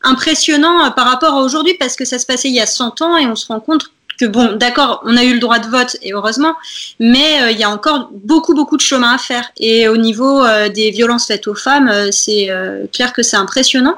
impressionnant 0.02 0.92
par 0.92 1.06
rapport 1.06 1.34
à 1.34 1.40
aujourd'hui 1.40 1.74
parce 1.80 1.96
que 1.96 2.04
ça 2.04 2.18
se 2.18 2.26
passait 2.26 2.48
il 2.48 2.54
y 2.54 2.60
a 2.60 2.66
100 2.66 3.02
ans 3.02 3.16
et 3.16 3.26
on 3.26 3.34
se 3.34 3.46
rend 3.48 3.58
compte 3.58 3.90
que 4.18 4.24
bon, 4.24 4.56
d'accord, 4.56 5.02
on 5.04 5.16
a 5.16 5.24
eu 5.24 5.34
le 5.34 5.40
droit 5.40 5.58
de 5.58 5.68
vote 5.68 5.96
et 6.02 6.12
heureusement, 6.12 6.54
mais 6.98 7.42
euh, 7.42 7.50
il 7.50 7.58
y 7.58 7.64
a 7.64 7.70
encore 7.70 8.10
beaucoup 8.12 8.54
beaucoup 8.54 8.76
de 8.76 8.82
chemin 8.82 9.14
à 9.14 9.18
faire. 9.18 9.50
Et 9.58 9.88
au 9.88 9.96
niveau 9.96 10.42
euh, 10.42 10.68
des 10.68 10.90
violences 10.90 11.26
faites 11.26 11.46
aux 11.46 11.54
femmes, 11.54 11.88
euh, 11.88 12.08
c'est 12.10 12.50
clair 12.92 13.12
que 13.12 13.22
c'est 13.22 13.36
impressionnant. 13.36 13.96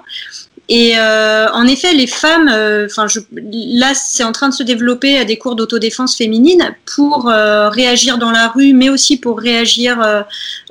Et 0.68 0.98
euh, 0.98 1.48
en 1.52 1.66
effet, 1.66 1.94
les 1.94 2.06
femmes, 2.06 2.48
euh, 2.48 2.86
enfin, 2.86 3.06
là, 3.32 3.94
c'est 3.94 4.22
en 4.22 4.32
train 4.32 4.50
de 4.50 4.54
se 4.54 4.62
développer 4.62 5.16
à 5.16 5.24
des 5.24 5.38
cours 5.38 5.56
d'autodéfense 5.56 6.14
féminine 6.14 6.74
pour 6.94 7.30
euh, 7.30 7.70
réagir 7.70 8.18
dans 8.18 8.30
la 8.30 8.48
rue, 8.48 8.74
mais 8.74 8.90
aussi 8.90 9.18
pour 9.18 9.38
réagir 9.38 9.98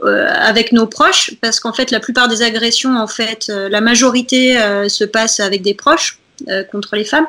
avec 0.04 0.72
nos 0.72 0.86
proches, 0.86 1.34
parce 1.42 1.60
qu'en 1.60 1.74
fait, 1.74 1.90
la 1.90 2.00
plupart 2.00 2.28
des 2.28 2.44
agressions, 2.44 2.96
en 2.96 3.08
fait, 3.08 3.48
la 3.48 3.82
majorité 3.82 4.58
se 4.88 5.04
passe 5.04 5.40
avec 5.40 5.64
des 5.64 5.74
proches 5.74 6.20
contre 6.72 6.96
les 6.96 7.06
femmes. 7.06 7.28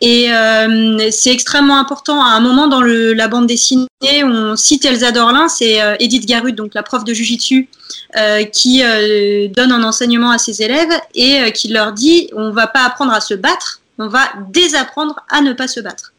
Et 0.00 0.32
euh, 0.32 1.10
c'est 1.10 1.32
extrêmement 1.32 1.78
important. 1.78 2.22
À 2.22 2.30
un 2.30 2.40
moment 2.40 2.68
dans 2.68 2.80
la 2.80 3.28
bande 3.28 3.46
dessinée, 3.46 3.86
on 4.24 4.56
cite 4.56 4.84
Elsa 4.84 5.12
Dorlin, 5.12 5.48
c'est 5.48 5.82
euh, 5.82 5.94
Edith 6.00 6.26
Garud, 6.26 6.54
donc 6.54 6.72
la 6.74 6.82
prof 6.82 7.04
de 7.04 7.12
Jujitsu, 7.12 7.68
euh, 8.16 8.44
qui 8.44 8.82
euh, 8.82 9.48
donne 9.48 9.72
un 9.72 9.82
enseignement 9.84 10.30
à 10.30 10.38
ses 10.38 10.62
élèves 10.62 10.92
et 11.14 11.40
euh, 11.40 11.50
qui 11.50 11.68
leur 11.68 11.92
dit 11.92 12.30
on 12.34 12.50
va 12.50 12.66
pas 12.66 12.84
apprendre 12.84 13.12
à 13.12 13.20
se 13.20 13.34
battre, 13.34 13.82
on 13.98 14.08
va 14.08 14.22
désapprendre 14.48 15.20
à 15.28 15.42
ne 15.42 15.52
pas 15.52 15.68
se 15.68 15.80
battre. 15.80 16.12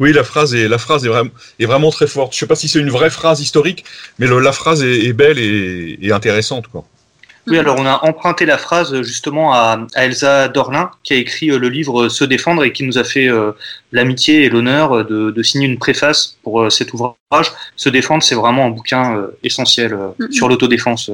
Oui, 0.00 0.12
la 0.12 0.24
phrase 0.24 0.54
est, 0.54 0.68
vraiment, 1.66 1.90
très 1.90 2.06
forte. 2.06 2.32
Je 2.32 2.38
sais 2.38 2.46
pas 2.46 2.54
si 2.54 2.68
c'est 2.68 2.78
une 2.78 2.90
vraie 2.90 3.10
phrase 3.10 3.40
historique, 3.40 3.84
mais 4.18 4.26
la 4.26 4.52
phrase 4.52 4.82
est, 4.82 5.04
est 5.04 5.12
belle 5.12 5.38
et, 5.38 5.98
et 6.00 6.12
intéressante. 6.12 6.68
Quoi. 6.68 6.84
Oui, 7.50 7.58
alors 7.58 7.76
on 7.78 7.86
a 7.86 8.00
emprunté 8.04 8.46
la 8.46 8.58
phrase 8.58 9.00
justement 9.02 9.52
à, 9.54 9.86
à 9.94 10.04
Elsa 10.04 10.48
Dorlin, 10.48 10.90
qui 11.02 11.14
a 11.14 11.16
écrit 11.16 11.50
euh, 11.50 11.58
le 11.58 11.68
livre 11.68 12.08
Se 12.08 12.24
défendre 12.24 12.64
et 12.64 12.72
qui 12.72 12.84
nous 12.84 12.98
a 12.98 13.04
fait 13.04 13.28
euh, 13.28 13.52
l'amitié 13.92 14.44
et 14.44 14.50
l'honneur 14.50 15.04
de, 15.04 15.30
de, 15.30 15.42
signer 15.42 15.66
une 15.66 15.78
préface 15.78 16.36
pour 16.42 16.62
euh, 16.62 16.70
cet 16.70 16.92
ouvrage. 16.92 17.52
Se 17.76 17.88
défendre, 17.88 18.22
c'est 18.22 18.34
vraiment 18.34 18.66
un 18.66 18.70
bouquin 18.70 19.16
euh, 19.16 19.38
essentiel 19.42 19.92
mm-hmm. 19.92 20.32
sur 20.32 20.48
l'autodéfense. 20.48 21.10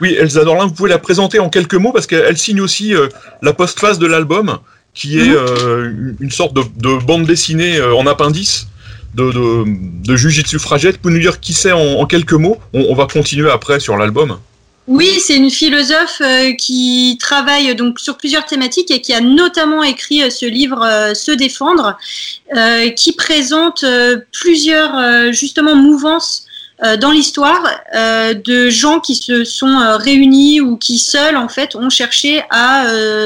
Oui, 0.00 0.16
Elsa 0.18 0.44
Dorlin, 0.44 0.66
vous 0.66 0.74
pouvez 0.74 0.90
la 0.90 0.98
présenter 0.98 1.38
en 1.38 1.48
quelques 1.50 1.74
mots 1.74 1.92
parce 1.92 2.06
qu'elle 2.06 2.38
signe 2.38 2.60
aussi 2.60 2.94
la 3.42 3.52
postface 3.52 3.98
de 3.98 4.06
l'album, 4.06 4.58
qui 4.94 5.18
est 5.18 5.28
mm-hmm. 5.28 6.16
une 6.20 6.30
sorte 6.30 6.54
de, 6.54 6.62
de, 6.76 7.04
bande 7.04 7.26
dessinée 7.26 7.80
en 7.82 8.06
appendice 8.06 8.66
de, 9.14 9.30
de, 9.30 9.64
de 10.06 10.16
Jujitsu 10.16 10.58
Fragette. 10.58 10.96
Vous 10.96 11.02
pouvez 11.02 11.14
nous 11.14 11.20
dire 11.20 11.38
qui 11.38 11.52
c'est 11.52 11.72
en, 11.72 12.00
en, 12.00 12.06
quelques 12.06 12.32
mots? 12.32 12.58
On, 12.72 12.86
on 12.88 12.94
va 12.94 13.06
continuer 13.06 13.50
après 13.50 13.78
sur 13.78 13.98
l'album. 13.98 14.38
Oui, 14.88 15.20
c'est 15.20 15.36
une 15.36 15.50
philosophe 15.50 16.20
euh, 16.20 16.52
qui 16.52 17.16
travaille 17.20 17.74
donc 17.76 18.00
sur 18.00 18.16
plusieurs 18.16 18.46
thématiques 18.46 18.90
et 18.90 19.00
qui 19.00 19.12
a 19.12 19.20
notamment 19.20 19.82
écrit 19.82 20.22
euh, 20.22 20.30
ce 20.30 20.46
livre 20.46 20.82
euh, 20.82 21.14
Se 21.14 21.30
défendre, 21.30 21.96
qui 22.96 23.12
présente 23.12 23.84
plusieurs 24.32 25.32
justement 25.32 25.76
mouvances 25.76 26.46
dans 26.98 27.10
l'histoire 27.10 27.62
de 27.92 28.70
gens 28.70 29.00
qui 29.00 29.14
se 29.14 29.44
sont 29.44 29.98
réunis 29.98 30.60
ou 30.60 30.76
qui 30.76 30.98
seuls 30.98 31.36
en 31.36 31.48
fait 31.48 31.76
ont 31.76 31.90
cherché 31.90 32.42
à 32.50 32.84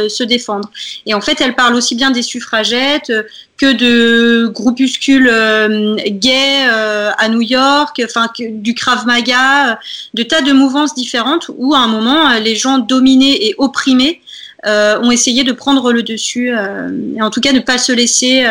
se 0.08 0.25
défendre. 0.25 0.68
Et 1.06 1.14
en 1.14 1.20
fait, 1.20 1.40
elle 1.40 1.54
parle 1.54 1.75
aussi 1.75 1.94
bien 1.94 2.11
des 2.11 2.23
suffragettes 2.23 3.12
que 3.56 3.73
de 3.73 4.46
groupuscules 4.49 5.28
euh, 5.30 5.96
gays 6.08 6.66
euh, 6.68 7.11
à 7.16 7.28
New 7.28 7.40
York, 7.40 8.00
enfin 8.04 8.28
du 8.38 8.75
Krav 8.75 9.06
Maga, 9.06 9.78
de 10.14 10.23
tas 10.23 10.42
de 10.42 10.52
mouvances 10.52 10.94
différentes 10.94 11.50
où 11.56 11.75
à 11.75 11.78
un 11.78 11.88
moment 11.88 12.38
les 12.38 12.56
gens 12.56 12.78
dominés 12.78 13.46
et 13.46 13.54
opprimés 13.58 14.20
euh, 14.66 14.99
ont 15.00 15.11
essayé 15.11 15.44
de 15.44 15.52
prendre 15.52 15.92
le 15.92 16.02
dessus 16.02 16.49
et 16.49 17.23
en 17.23 17.30
tout 17.30 17.40
cas 17.40 17.52
ne 17.52 17.61
pas 17.61 17.78
se 17.78 17.92
laisser 17.92 18.46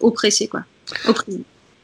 oppresser 0.00 0.46
quoi. 0.48 0.62
Opprimer. 1.06 1.42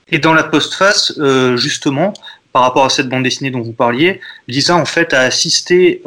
Et 0.09 0.19
dans 0.19 0.35
la 0.35 0.45
postface, 0.45 1.19
justement, 1.57 2.12
par 2.52 2.62
rapport 2.62 2.85
à 2.85 2.90
cette 2.90 3.09
bande 3.09 3.23
dessinée 3.23 3.50
dont 3.50 3.62
vous 3.62 3.73
parliez, 3.73 4.21
Lisa 4.49 4.76
en 4.76 4.85
fait 4.85 5.14
a 5.14 5.21
assisté, 5.21 6.02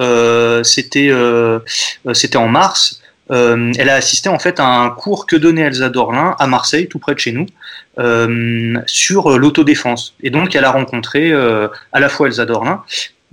c'était 0.63 1.11
c'était 2.13 2.37
en 2.37 2.47
mars, 2.47 3.01
euh, 3.31 3.71
elle 3.77 3.89
a 3.89 3.95
assisté 3.95 4.29
en 4.29 4.39
fait 4.39 4.59
à 4.59 4.67
un 4.67 4.89
cours 4.89 5.25
que 5.25 5.35
donnait 5.35 5.61
Elsa 5.61 5.89
Dorlin 5.89 6.35
à 6.37 6.47
Marseille, 6.47 6.87
tout 6.87 6.99
près 6.99 7.13
de 7.15 7.19
chez 7.19 7.31
nous, 7.31 7.47
euh, 7.97 8.77
sur 8.85 9.37
l'autodéfense. 9.37 10.13
Et 10.21 10.29
donc 10.29 10.55
elle 10.55 10.65
a 10.65 10.71
rencontré 10.71 11.31
euh, 11.31 11.67
à 11.91 11.99
la 11.99 12.09
fois 12.09 12.27
Elsa 12.27 12.45
Dorlin, 12.45 12.83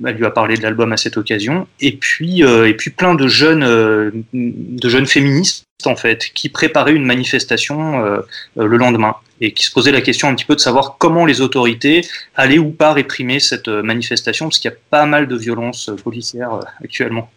elle 0.04 0.16
lui 0.16 0.24
a 0.24 0.30
parlé 0.30 0.56
de 0.56 0.62
l'album 0.62 0.92
à 0.92 0.96
cette 0.96 1.16
occasion, 1.16 1.66
et 1.80 1.92
puis 1.92 2.42
euh, 2.42 2.68
et 2.68 2.74
puis 2.74 2.90
plein 2.90 3.14
de 3.14 3.28
jeunes 3.28 3.62
euh, 3.62 4.10
de 4.32 4.88
jeunes 4.88 5.06
féministes 5.06 5.66
en 5.84 5.96
fait 5.96 6.30
qui 6.34 6.48
préparaient 6.48 6.94
une 6.94 7.04
manifestation 7.04 8.04
euh, 8.04 8.20
le 8.56 8.76
lendemain 8.76 9.16
et 9.42 9.52
qui 9.52 9.64
se 9.64 9.72
posaient 9.72 9.92
la 9.92 10.00
question 10.00 10.28
un 10.28 10.34
petit 10.34 10.44
peu 10.46 10.54
de 10.54 10.60
savoir 10.60 10.96
comment 10.98 11.26
les 11.26 11.40
autorités 11.40 12.06
allaient 12.34 12.58
ou 12.58 12.70
pas 12.70 12.92
réprimer 12.92 13.40
cette 13.40 13.68
manifestation 13.68 14.46
parce 14.46 14.58
qu'il 14.58 14.70
y 14.70 14.74
a 14.74 14.76
pas 14.88 15.04
mal 15.04 15.28
de 15.28 15.36
violences 15.36 15.90
policières 16.02 16.60
actuellement. 16.82 17.30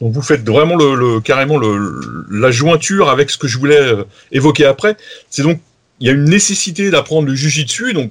Donc 0.00 0.12
vous 0.14 0.22
faites 0.22 0.44
vraiment 0.44 0.74
le, 0.74 1.20
carrément 1.20 1.58
le, 1.58 2.26
la 2.28 2.50
jointure 2.50 3.08
avec 3.08 3.30
ce 3.30 3.38
que 3.38 3.46
je 3.46 3.56
voulais 3.56 3.80
euh, 3.80 4.02
évoquer 4.32 4.64
après. 4.64 4.96
C'est 5.30 5.42
donc 5.42 5.60
il 6.00 6.08
y 6.08 6.10
a 6.10 6.12
une 6.12 6.24
nécessité 6.24 6.90
d'apprendre 6.90 7.28
le 7.28 7.36
jujitsu, 7.36 7.92
donc 7.92 8.10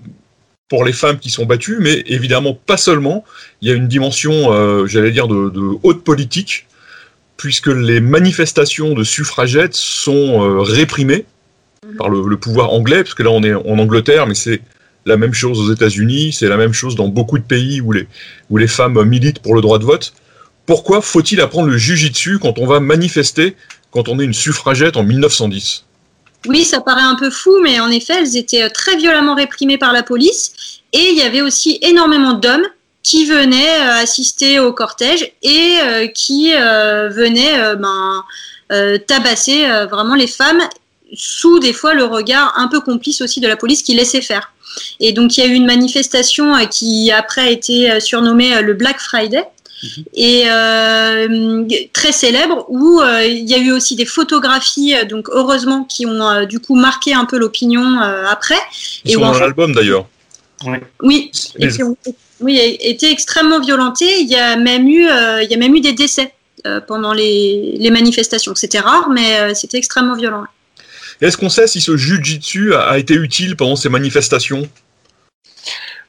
pour 0.70 0.86
les 0.86 0.94
femmes 0.94 1.20
qui 1.20 1.30
sont 1.30 1.46
battues, 1.46 1.80
mais 1.82 2.02
évidemment 2.06 2.54
pas 2.54 2.78
seulement. 2.78 3.26
Il 3.62 3.68
y 3.68 3.72
a 3.72 3.76
une 3.76 3.90
dimension, 3.90 4.54
euh, 4.54 4.86
j'allais 4.88 5.12
dire, 5.12 5.28
de, 5.28 5.52
haute 5.84 6.06
politique, 6.06 6.68
puisque 7.36 7.68
les 7.68 8.00
manifestations 8.00 8.94
de 8.94 9.04
suffragettes 9.04 9.76
sont 9.76 10.42
euh, 10.42 10.62
réprimées 10.62 11.26
par 11.98 12.10
le, 12.10 12.28
le, 12.28 12.38
pouvoir 12.38 12.74
anglais, 12.74 13.04
parce 13.04 13.16
que 13.16 13.24
là 13.24 13.32
on 13.32 13.42
est 13.44 13.56
en 13.56 13.80
Angleterre, 13.80 14.28
mais 14.28 14.36
c'est 14.36 14.62
la 15.08 15.18
même 15.18 15.34
chose 15.34 15.60
aux 15.60 15.74
États-Unis, 15.74 16.32
c'est 16.32 16.48
la 16.48 16.58
même 16.58 16.74
chose 16.74 16.96
dans 16.96 17.08
beaucoup 17.08 17.40
de 17.40 17.44
pays 17.44 17.82
où 17.82 17.92
les, 17.92 18.08
où 18.52 18.58
les 18.58 18.68
femmes 18.68 19.04
militent 19.04 19.40
pour 19.40 19.56
le 19.56 19.62
droit 19.62 19.80
de 19.80 19.84
vote. 19.84 20.14
Pourquoi 20.68 21.02
faut-il 21.02 21.42
apprendre 21.42 21.70
le 21.70 21.78
jujitsu 21.78 22.38
quand 22.38 22.60
on 22.60 22.68
va 22.68 22.80
manifester, 22.80 23.56
quand 23.90 24.10
on 24.10 24.20
est 24.20 24.24
une 24.24 24.34
suffragette 24.34 24.96
en 24.96 25.04
1910 25.04 25.86
Oui, 26.48 26.66
ça 26.66 26.82
paraît 26.82 27.02
un 27.02 27.16
peu 27.16 27.32
fou, 27.32 27.60
mais 27.64 27.80
en 27.80 27.90
effet, 27.90 28.14
elles 28.20 28.38
étaient 28.38 28.70
très 28.70 28.96
violemment 28.96 29.34
réprimées 29.34 29.80
par 29.80 29.92
la 29.92 30.04
police. 30.04 30.82
Et 30.94 31.10
il 31.12 31.18
y 31.18 31.24
avait 31.24 31.42
aussi 31.42 31.80
énormément 31.82 32.34
d'hommes 32.34 32.68
qui 33.02 33.26
venaient 33.26 33.82
euh, 33.82 34.04
assister 34.04 34.60
au 34.60 34.72
cortège 34.72 35.32
et 35.42 35.78
euh, 35.82 36.08
qui 36.08 36.54
euh, 36.54 37.10
venaient 37.10 37.60
euh, 37.60 37.76
ben, 37.76 38.24
euh, 38.72 38.98
tabasser 38.98 39.66
euh, 39.66 39.86
vraiment 39.86 40.16
les 40.16 40.28
femmes 40.28 40.62
sous 41.14 41.60
des 41.60 41.74
fois 41.74 41.94
le 41.94 42.04
regard 42.04 42.54
un 42.58 42.68
peu 42.68 42.82
complice 42.82 43.22
aussi 43.22 43.40
de 43.40 43.48
la 43.48 43.56
police 43.56 43.84
qui 43.84 43.94
laissait 43.94 44.22
faire. 44.22 44.54
Et 45.00 45.12
donc 45.12 45.38
il 45.38 45.42
y 45.42 45.44
a 45.44 45.48
eu 45.48 45.54
une 45.54 45.66
manifestation 45.66 46.54
qui 46.68 47.12
après 47.12 47.42
a 47.42 47.50
été 47.50 48.00
surnommée 48.00 48.62
le 48.62 48.74
Black 48.74 49.00
Friday, 49.00 49.44
et 50.14 50.44
euh, 50.48 51.66
très 51.94 52.12
célèbre 52.12 52.66
où 52.70 53.02
euh, 53.02 53.26
il 53.26 53.50
y 53.50 53.54
a 53.54 53.58
eu 53.58 53.72
aussi 53.72 53.96
des 53.96 54.06
photographies 54.06 54.96
euh, 54.96 55.06
donc 55.06 55.28
heureusement 55.32 55.84
qui 55.84 56.06
ont 56.06 56.22
euh, 56.22 56.46
du 56.46 56.60
coup 56.60 56.76
marqué 56.76 57.14
un 57.14 57.26
peu 57.26 57.38
l'opinion 57.38 58.00
euh, 58.00 58.26
après. 58.30 58.60
Ils 59.06 59.12
et 59.12 59.14
sont 59.16 59.22
dans 59.22 59.40
l'album 59.40 59.74
d'ailleurs. 59.74 60.08
Oui, 60.66 60.78
oui. 61.02 61.32
Et 61.58 61.68
qui 61.70 61.84
ont 61.84 61.98
oui, 62.42 62.58
été 62.58 63.12
extrêmement 63.12 63.60
violentées 63.60 64.20
il 64.20 64.28
y 64.28 64.36
a 64.36 64.56
même 64.56 64.88
eu 64.88 65.06
il 65.06 65.48
y 65.50 65.54
a 65.54 65.58
même 65.58 65.76
eu 65.76 65.82
des 65.82 65.94
décès 65.94 66.34
pendant 66.88 67.14
les, 67.14 67.76
les 67.80 67.90
manifestations. 67.90 68.54
C'était 68.56 68.80
rare 68.80 69.10
mais 69.10 69.54
c'était 69.56 69.78
extrêmement 69.78 70.16
violent 70.16 70.46
est-ce 71.22 71.38
qu'on 71.38 71.50
sait 71.50 71.68
si 71.68 71.82
ce 71.82 71.98
jujitsu 71.98 72.74
a, 72.74 72.98
été 72.98 73.14
utile 73.14 73.56
pendant 73.56 73.76
ces 73.76 73.90
manifestations? 73.90 74.68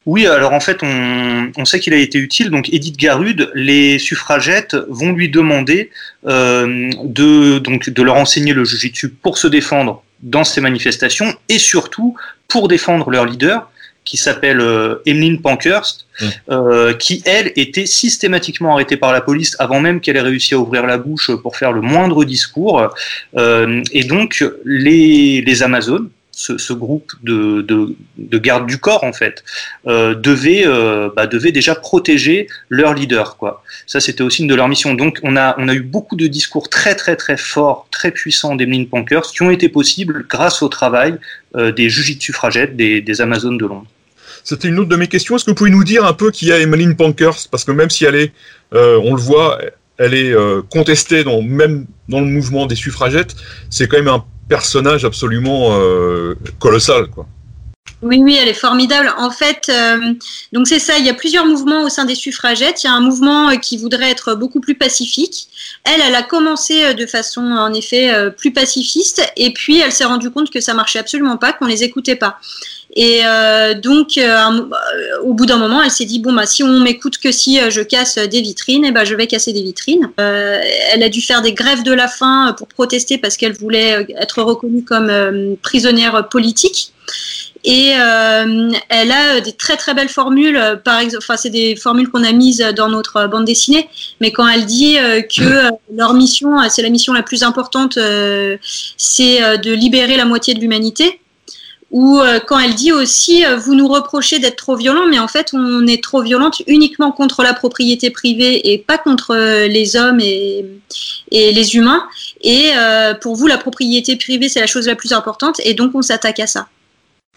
Oui, 0.05 0.27
alors 0.27 0.51
en 0.51 0.59
fait, 0.59 0.79
on, 0.83 1.65
sait 1.65 1.79
qu'il 1.79 1.93
a 1.93 1.97
été 1.97 2.17
utile. 2.17 2.49
Donc, 2.49 2.73
Edith 2.73 2.97
Garude, 2.97 3.49
les 3.53 3.99
suffragettes 3.99 4.75
vont 4.89 5.13
lui 5.13 5.29
demander 5.29 5.91
euh, 6.27 6.89
de 7.03 8.01
leur 8.01 8.15
enseigner 8.15 8.53
le 8.53 8.65
jujitsu 8.65 9.09
pour 9.09 9.37
se 9.37 9.47
défendre 9.47 10.03
dans 10.21 10.43
ces 10.43 10.61
manifestations 10.61 11.33
et 11.47 11.59
surtout 11.59 12.15
pour 12.47 12.67
défendre 12.67 13.09
leur 13.09 13.25
leader 13.25 13.69
qui 14.05 14.17
s'appelle 14.17 14.59
euh, 14.59 15.01
Emmeline 15.07 15.41
Pankhurst, 15.41 16.05
mmh. 16.19 16.25
euh, 16.49 16.93
qui 16.93 17.21
elle 17.25 17.51
était 17.55 17.85
systématiquement 17.85 18.73
arrêtée 18.73 18.97
par 18.97 19.13
la 19.13 19.21
police 19.21 19.55
avant 19.59 19.79
même 19.79 20.01
qu'elle 20.01 20.17
ait 20.17 20.21
réussi 20.21 20.53
à 20.53 20.59
ouvrir 20.59 20.85
la 20.85 20.97
bouche 20.97 21.31
pour 21.41 21.55
faire 21.55 21.71
le 21.71 21.81
moindre 21.81 22.25
discours. 22.25 22.93
Euh, 23.37 23.81
et 23.91 24.03
donc 24.03 24.43
les, 24.65 25.41
les 25.41 25.63
Amazones, 25.63 26.09
ce, 26.33 26.73
groupe 26.73 27.13
de, 27.21 27.61
de, 27.61 27.95
de, 28.17 28.37
garde 28.39 28.65
du 28.65 28.79
corps 28.79 29.03
en 29.03 29.13
fait 29.13 29.43
euh, 29.85 30.15
devait 30.15 30.63
euh, 30.65 31.09
bah, 31.15 31.27
devait 31.27 31.51
déjà 31.51 31.75
protéger 31.75 32.47
leur 32.69 32.93
leader 32.93 33.37
quoi. 33.37 33.63
Ça 33.85 33.99
c'était 33.99 34.23
aussi 34.23 34.41
une 34.41 34.47
de 34.47 34.55
leurs 34.55 34.67
missions. 34.67 34.95
Donc 34.95 35.19
on 35.23 35.37
a 35.37 35.55
on 35.59 35.67
a 35.67 35.73
eu 35.73 35.81
beaucoup 35.81 36.15
de 36.15 36.27
discours 36.27 36.69
très 36.69 36.95
très 36.95 37.15
très 37.15 37.37
forts 37.37 37.87
très 37.91 38.11
puissants 38.11 38.55
d'Emeline 38.55 38.87
Pankhurst 38.87 39.35
qui 39.35 39.43
ont 39.43 39.51
été 39.51 39.69
possibles 39.69 40.25
grâce 40.27 40.63
au 40.63 40.69
travail 40.69 41.17
euh, 41.55 41.71
des 41.71 41.89
jujitsu 41.89 42.31
suffragettes 42.31 42.75
des, 42.75 43.01
des 43.01 43.21
Amazones 43.21 43.57
de 43.57 43.65
Londres. 43.65 43.87
C'était 44.43 44.67
une 44.67 44.79
autre 44.79 44.89
de 44.89 44.95
mes 44.95 45.07
questions. 45.07 45.35
Est-ce 45.35 45.45
que 45.45 45.51
vous 45.51 45.55
pouvez 45.55 45.69
nous 45.69 45.83
dire 45.83 46.03
un 46.03 46.13
peu 46.13 46.31
qui 46.31 46.51
a 46.51 46.59
Emmeline 46.59 46.95
Pankhurst 46.95 47.49
parce 47.51 47.63
que 47.63 47.71
même 47.71 47.89
si 47.91 48.05
elle 48.05 48.15
est 48.15 48.31
euh, 48.73 48.99
on 49.03 49.13
le 49.13 49.21
voit 49.21 49.59
elle 49.97 50.13
est 50.13 50.33
euh, 50.33 50.61
contestée 50.69 51.23
dans 51.23 51.41
même 51.41 51.85
dans 52.09 52.19
le 52.19 52.25
mouvement 52.25 52.65
des 52.65 52.75
suffragettes 52.75 53.35
c'est 53.69 53.87
quand 53.87 53.97
même 53.97 54.07
un 54.07 54.23
personnage 54.47 55.05
absolument 55.05 55.69
euh, 55.71 56.35
colossal, 56.59 57.07
quoi. 57.07 57.27
Oui, 58.03 58.19
oui, 58.21 58.37
elle 58.39 58.49
est 58.49 58.53
formidable. 58.53 59.13
En 59.17 59.31
fait, 59.31 59.69
euh, 59.69 60.13
donc 60.51 60.67
c'est 60.67 60.79
ça, 60.79 60.97
il 60.97 61.05
y 61.05 61.09
a 61.09 61.13
plusieurs 61.13 61.45
mouvements 61.45 61.83
au 61.83 61.89
sein 61.89 62.03
des 62.03 62.15
suffragettes. 62.15 62.83
Il 62.83 62.87
y 62.87 62.89
a 62.89 62.93
un 62.93 62.99
mouvement 62.99 63.49
euh, 63.49 63.55
qui 63.55 63.77
voudrait 63.77 64.11
être 64.11 64.35
beaucoup 64.35 64.59
plus 64.59 64.75
pacifique. 64.75 65.47
Elle, 65.85 66.01
elle 66.05 66.15
a 66.15 66.21
commencé 66.21 66.83
euh, 66.83 66.93
de 66.93 67.05
façon, 67.05 67.41
en 67.41 67.73
effet, 67.73 68.11
plus 68.37 68.51
pacifiste. 68.51 69.21
Et 69.37 69.53
puis, 69.53 69.79
elle 69.79 69.93
s'est 69.93 70.03
rendue 70.03 70.31
compte 70.31 70.49
que 70.49 70.59
ça 70.59 70.73
marchait 70.73 70.99
absolument 70.99 71.37
pas, 71.37 71.53
qu'on 71.53 71.65
les 71.65 71.83
écoutait 71.83 72.17
pas. 72.17 72.39
Et 72.95 73.21
donc, 73.81 74.19
au 75.23 75.33
bout 75.33 75.47
d'un 75.47 75.57
moment, 75.57 75.81
elle 75.81 75.89
s'est 75.89 76.05
dit 76.05 76.19
bon 76.19 76.31
bah 76.31 76.45
si 76.45 76.61
on 76.61 76.79
m'écoute 76.81 77.17
que 77.17 77.31
si 77.31 77.59
je 77.71 77.81
casse 77.81 78.19
des 78.19 78.41
vitrines, 78.41 78.85
eh 78.85 78.91
ben 78.91 79.03
je 79.03 79.15
vais 79.15 79.25
casser 79.25 79.51
des 79.51 79.63
vitrines. 79.63 80.11
elle 80.17 81.01
a 81.01 81.09
dû 81.09 81.21
faire 81.21 81.41
des 81.41 81.53
grèves 81.53 81.81
de 81.81 81.91
la 81.91 82.07
faim 82.07 82.53
pour 82.55 82.67
protester 82.67 83.17
parce 83.17 83.35
qu'elle 83.35 83.53
voulait 83.53 84.05
être 84.19 84.43
reconnue 84.43 84.83
comme 84.83 85.55
prisonnière 85.63 86.29
politique. 86.29 86.92
Et 87.65 87.93
euh, 87.97 88.71
elle 88.89 89.11
a 89.11 89.39
des 89.39 89.53
très 89.53 89.77
très 89.77 89.93
belles 89.93 90.09
formules. 90.09 90.81
Par 90.83 90.99
exemple, 90.99 91.23
enfin, 91.23 91.37
c'est 91.37 91.49
des 91.49 91.75
formules 91.75 92.09
qu'on 92.09 92.23
a 92.23 92.31
mises 92.33 92.65
dans 92.75 92.89
notre 92.89 93.27
bande 93.27 93.45
dessinée. 93.45 93.87
Mais 94.19 94.31
quand 94.31 94.47
elle 94.47 94.65
dit 94.65 94.97
euh, 94.97 95.21
que 95.21 95.43
euh, 95.43 95.69
leur 95.93 96.13
mission, 96.13 96.57
c'est 96.69 96.81
la 96.81 96.89
mission 96.89 97.13
la 97.13 97.23
plus 97.23 97.43
importante, 97.43 97.97
c'est 98.97 99.57
de 99.57 99.71
libérer 99.71 100.17
la 100.17 100.25
moitié 100.25 100.53
de 100.53 100.59
l'humanité. 100.59 101.19
Ou 101.91 102.19
quand 102.47 102.57
elle 102.57 102.73
dit 102.73 102.91
aussi, 102.91 103.43
vous 103.59 103.75
nous 103.75 103.87
reprochez 103.87 104.39
d'être 104.39 104.55
trop 104.55 104.75
violents, 104.75 105.05
mais 105.07 105.19
en 105.19 105.27
fait, 105.27 105.51
on 105.53 105.85
est 105.85 106.03
trop 106.03 106.23
violente 106.23 106.63
uniquement 106.65 107.11
contre 107.11 107.43
la 107.43 107.53
propriété 107.53 108.09
privée 108.09 108.73
et 108.73 108.79
pas 108.79 108.97
contre 108.97 109.35
les 109.67 109.95
hommes 109.95 110.19
et, 110.19 110.65
et 111.29 111.51
les 111.53 111.75
humains. 111.75 112.03
Et 112.41 112.71
pour 113.21 113.35
vous, 113.35 113.45
la 113.45 113.59
propriété 113.59 114.15
privée, 114.15 114.49
c'est 114.49 114.59
la 114.59 114.65
chose 114.65 114.87
la 114.87 114.95
plus 114.95 115.13
importante, 115.13 115.61
et 115.63 115.75
donc 115.75 115.91
on 115.93 116.01
s'attaque 116.01 116.39
à 116.39 116.47
ça. 116.47 116.67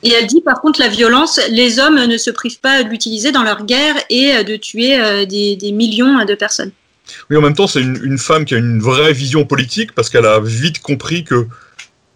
Et 0.03 0.11
elle 0.13 0.27
dit 0.27 0.43
par 0.43 0.61
contre 0.61 0.81
la 0.81 0.89
violence, 0.89 1.41
les 1.51 1.79
hommes 1.79 2.05
ne 2.05 2.17
se 2.19 2.31
privent 2.31 2.61
pas 2.61 2.83
de 2.83 2.89
l'utiliser 2.89 3.33
dans 3.33 3.43
leur 3.43 3.65
guerre 3.65 3.95
et 4.11 4.45
de 4.45 4.57
tuer 4.57 5.01
euh, 5.01 5.25
des, 5.25 5.73
millions 5.73 6.25
de 6.25 6.35
personnes. 6.35 6.71
Oui, 7.31 7.37
en 7.37 7.41
même 7.41 7.55
temps, 7.55 7.67
c'est 7.67 7.81
une, 7.81 8.19
femme 8.19 8.45
qui 8.45 8.55
a 8.55 8.59
une 8.59 8.81
vraie 8.81 9.13
vision 9.13 9.45
politique 9.45 9.93
parce 9.93 10.11
qu'elle 10.11 10.27
a 10.27 10.41
vite 10.41 10.81
compris 10.81 11.25
que 11.25 11.47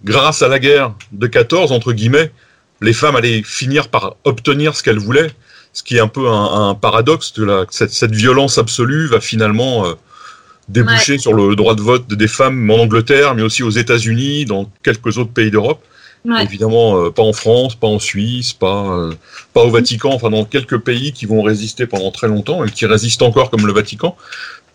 grâce 0.04 0.42
à 0.42 0.48
la 0.48 0.58
guerre 0.58 0.94
de 1.12 1.26
14, 1.26 1.72
entre 1.72 1.92
guillemets, 1.92 2.32
les 2.80 2.92
femmes 2.92 3.16
allaient 3.16 3.42
finir 3.42 3.88
par 3.88 4.16
obtenir 4.24 4.76
ce 4.76 4.82
qu'elles 4.82 4.98
voulaient, 4.98 5.30
ce 5.72 5.82
qui 5.82 5.96
est 5.96 6.00
un 6.00 6.08
peu 6.08 6.28
un, 6.28 6.74
paradoxe 6.74 7.32
de 7.34 7.44
la, 7.44 7.66
cette, 7.70 8.14
violence 8.14 8.58
absolue 8.58 9.06
va 9.06 9.20
finalement 9.20 9.86
euh, 9.86 9.94
déboucher 10.68 11.18
sur 11.18 11.32
le 11.32 11.54
droit 11.54 11.74
de 11.74 11.82
vote 11.82 12.08
des 12.08 12.28
femmes 12.28 12.70
en 12.70 12.78
Angleterre, 12.78 13.34
mais 13.34 13.42
aussi 13.42 13.62
aux 13.62 13.70
États-Unis, 13.70 14.44
dans 14.44 14.70
quelques 14.82 15.18
autres 15.18 15.32
pays 15.32 15.50
d'Europe. 15.50 15.84
Évidemment, 16.24 16.98
euh, 16.98 17.10
pas 17.10 17.22
en 17.22 17.32
France, 17.32 17.74
pas 17.74 17.86
en 17.86 17.98
Suisse, 17.98 18.52
pas, 18.52 18.86
euh, 18.90 19.12
pas 19.54 19.62
au 19.62 19.70
Vatican, 19.70 20.10
enfin 20.12 20.30
dans 20.30 20.44
quelques 20.44 20.78
pays 20.78 21.12
qui 21.12 21.24
vont 21.24 21.42
résister 21.42 21.86
pendant 21.86 22.10
très 22.10 22.28
longtemps 22.28 22.64
et 22.64 22.70
qui 22.70 22.84
résistent 22.86 23.22
encore 23.22 23.50
comme 23.50 23.66
le 23.66 23.72
Vatican. 23.72 24.16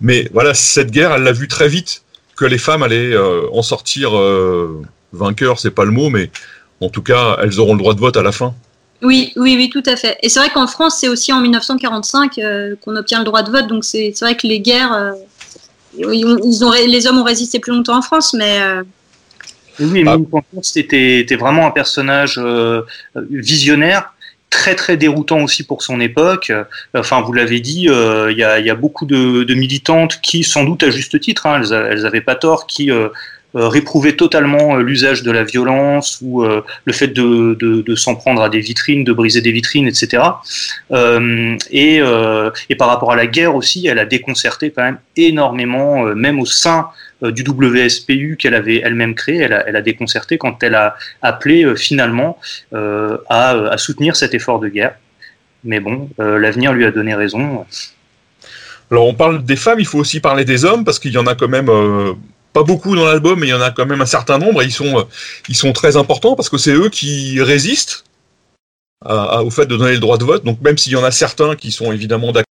Mais 0.01 0.27
voilà, 0.33 0.53
cette 0.53 0.91
guerre, 0.91 1.13
elle 1.13 1.23
l'a 1.23 1.31
vu 1.31 1.47
très 1.47 1.67
vite 1.67 2.03
que 2.35 2.45
les 2.45 2.57
femmes 2.57 2.83
allaient 2.83 3.13
euh, 3.13 3.47
en 3.53 3.61
sortir 3.61 4.11
vainqueurs, 5.13 5.59
c'est 5.59 5.71
pas 5.71 5.85
le 5.85 5.91
mot, 5.91 6.09
mais 6.09 6.31
en 6.81 6.89
tout 6.89 7.03
cas, 7.03 7.37
elles 7.41 7.59
auront 7.59 7.73
le 7.73 7.79
droit 7.79 7.93
de 7.93 7.99
vote 7.99 8.17
à 8.17 8.23
la 8.23 8.31
fin. 8.31 8.53
Oui, 9.01 9.31
oui, 9.35 9.55
oui, 9.55 9.69
tout 9.69 9.83
à 9.85 9.95
fait. 9.95 10.17
Et 10.23 10.29
c'est 10.29 10.39
vrai 10.39 10.49
qu'en 10.49 10.67
France, 10.67 10.97
c'est 10.99 11.07
aussi 11.07 11.31
en 11.31 11.41
1945 11.41 12.39
qu'on 12.83 12.95
obtient 12.95 13.19
le 13.19 13.25
droit 13.25 13.43
de 13.43 13.51
vote, 13.51 13.67
donc 13.67 13.85
c'est 13.85 14.13
vrai 14.19 14.35
que 14.35 14.47
les 14.47 14.59
guerres, 14.59 15.13
ils 15.97 16.63
ont, 16.65 16.71
les 16.71 17.07
hommes 17.07 17.19
ont 17.19 17.23
résisté 17.23 17.59
plus 17.59 17.71
longtemps 17.71 17.97
en 17.97 18.01
France, 18.01 18.33
mais 18.33 18.59
oui, 19.79 20.03
ah. 20.07 20.17
était, 20.75 21.19
était, 21.19 21.35
vraiment 21.35 21.67
un 21.67 21.71
personnage 21.71 22.39
euh, 22.41 22.83
visionnaire 23.29 24.13
très 24.55 24.75
très 24.75 24.95
déroutant 24.95 25.41
aussi 25.41 25.63
pour 25.63 25.83
son 25.83 25.99
époque. 25.99 26.51
Enfin, 26.93 27.21
vous 27.21 27.33
l'avez 27.33 27.59
dit, 27.59 27.89
euh, 27.89 28.31
il 28.31 28.37
y, 28.37 28.43
a, 28.43 28.59
y, 28.59 28.69
a, 28.69 28.75
beaucoup 28.75 29.05
de, 29.05 29.43
de, 29.43 29.53
militantes 29.53 30.21
qui, 30.21 30.43
sans 30.43 30.63
doute 30.63 30.83
à 30.83 30.89
juste 30.89 31.19
titre, 31.19 31.45
hein, 31.45 31.61
elles, 31.61 32.01
n'avaient 32.03 32.21
pas 32.21 32.35
tort, 32.35 32.65
qui 32.65 32.89
euh, 32.89 33.09
réprouver 33.55 34.15
totalement 34.15 34.75
euh, 34.75 34.81
l'usage 34.81 35.23
de 35.23 35.31
la 35.31 35.43
violence 35.43 36.19
ou 36.21 36.43
euh, 36.43 36.61
le 36.83 36.93
fait 36.93 37.07
de, 37.07 37.95
s'en 37.95 38.15
prendre 38.15 38.41
à 38.41 38.49
des 38.49 38.59
vitrines, 38.59 39.03
de 39.03 39.13
briser 39.13 39.41
des 39.41 39.51
vitrines, 39.51 39.87
etc. 39.87 40.23
et, 41.71 42.01
par 42.77 42.89
rapport 42.89 43.11
à 43.13 43.15
la 43.15 43.27
guerre 43.27 43.55
aussi, 43.55 43.87
elle 43.87 43.99
a 43.99 44.05
déconcerté 44.05 44.71
quand 44.71 44.83
même 44.83 44.97
énormément, 45.15 46.03
même 46.13 46.39
au 46.39 46.45
sein 46.45 46.89
du 47.21 47.43
WSPU 47.43 48.35
qu'elle 48.37 48.53
avait 48.53 48.81
elle-même 48.83 49.15
créé, 49.15 49.37
elle 49.37 49.53
a, 49.53 49.81
déconcerté 49.81 50.37
quand 50.37 50.61
elle 50.61 50.75
a 50.75 50.95
appelé 51.21 51.65
finalement 51.77 52.37
à, 53.29 53.77
soutenir 53.77 54.15
cet 54.15 54.33
effort 54.33 54.59
de 54.59 54.67
guerre. 54.67 54.95
Mais 55.63 55.79
bon, 55.79 56.09
l'avenir 56.17 56.73
lui 56.73 56.85
a 56.85 56.91
donné 56.91 57.15
raison. 57.15 57.65
Alors 58.91 59.07
on 59.07 59.13
parle 59.13 59.43
des 59.43 59.55
femmes, 59.55 59.79
il 59.79 59.87
faut 59.87 59.99
aussi 59.99 60.19
parler 60.19 60.43
des 60.43 60.65
hommes 60.65 60.83
parce 60.83 60.99
qu'il 60.99 61.11
y 61.11 61.17
en 61.17 61.27
a 61.27 61.35
quand 61.35 61.47
même 61.47 61.69
pas 62.55 62.63
beaucoup 62.63 62.95
dans 62.95 63.03
l'album, 63.03 63.37
mais 63.37 63.47
il 63.47 63.49
y 63.49 63.53
en 63.53 63.59
a 63.59 63.69
quand 63.71 63.85
même 63.85 64.01
un 64.01 64.05
certain 64.05 64.37
nombre 64.37 64.61
et 64.61 64.65
ils 64.65 64.71
sont, 64.71 64.97
euh, 64.97 65.03
ils 65.49 65.57
sont 65.57 65.73
très 65.73 65.97
importants 65.97 66.37
parce 66.37 66.47
que 66.47 66.57
c'est 66.57 66.71
eux 66.71 66.87
qui 66.87 67.41
résistent 67.41 68.05
au 69.05 69.49
fait 69.51 69.65
de 69.65 69.75
donner 69.75 69.91
le 69.91 69.99
droit 69.99 70.17
de 70.17 70.23
vote. 70.23 70.45
Donc 70.45 70.61
même 70.61 70.77
s'il 70.77 70.93
y 70.93 70.95
en 70.95 71.03
a 71.03 71.11
certains 71.11 71.57
qui 71.57 71.73
sont 71.73 71.91
évidemment 71.91 72.31
d'accord, 72.31 72.45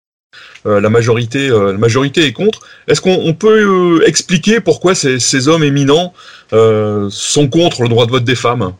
euh, 0.65 0.81
la 0.81 0.89
majorité, 0.89 1.51
euh, 1.51 1.73
la 1.73 1.79
majorité 1.79 2.25
est 2.25 2.33
contre. 2.33 2.61
Est-ce 2.89 3.03
qu'on 3.03 3.35
peut 3.35 4.03
expliquer 4.07 4.61
pourquoi 4.61 4.95
ces, 4.95 5.21
ces 5.21 5.49
hommes 5.49 5.65
éminents 5.65 6.15
sont 6.51 7.49
contre 7.49 7.83
le 7.83 7.91
droit 7.91 8.07
de 8.07 8.11
vote 8.11 8.25
des 8.25 8.35
femmes? 8.35 8.73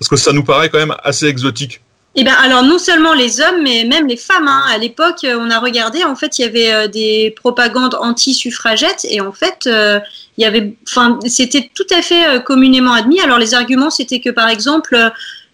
Parce 0.00 0.08
que 0.08 0.16
ça 0.16 0.32
nous 0.32 0.42
paraît 0.42 0.70
quand 0.70 0.78
même 0.78 0.96
assez 1.04 1.26
exotique. 1.26 1.80
Eh 2.18 2.24
ben, 2.24 2.32
alors 2.32 2.62
non 2.62 2.78
seulement 2.78 3.12
les 3.12 3.42
hommes, 3.42 3.62
mais 3.62 3.84
même 3.84 4.06
les 4.06 4.16
femmes. 4.16 4.48
Hein. 4.48 4.64
À 4.70 4.78
l'époque, 4.78 5.22
euh, 5.24 5.36
on 5.38 5.50
a 5.50 5.58
regardé, 5.58 6.02
en 6.02 6.16
fait, 6.16 6.38
il 6.38 6.42
y 6.42 6.44
avait 6.46 6.72
euh, 6.72 6.88
des 6.88 7.34
propagandes 7.36 7.94
anti-suffragettes 7.94 9.06
et 9.10 9.20
en 9.20 9.32
fait, 9.32 9.66
euh, 9.66 10.00
il 10.38 10.42
y 10.42 10.46
avait, 10.46 10.74
enfin, 10.88 11.18
c'était 11.26 11.70
tout 11.74 11.86
à 11.90 12.00
fait 12.00 12.42
communément 12.44 12.92
admis. 12.92 13.20
Alors 13.20 13.38
les 13.38 13.52
arguments, 13.52 13.90
c'était 13.90 14.20
que 14.20 14.30
par 14.30 14.48
exemple, 14.48 14.96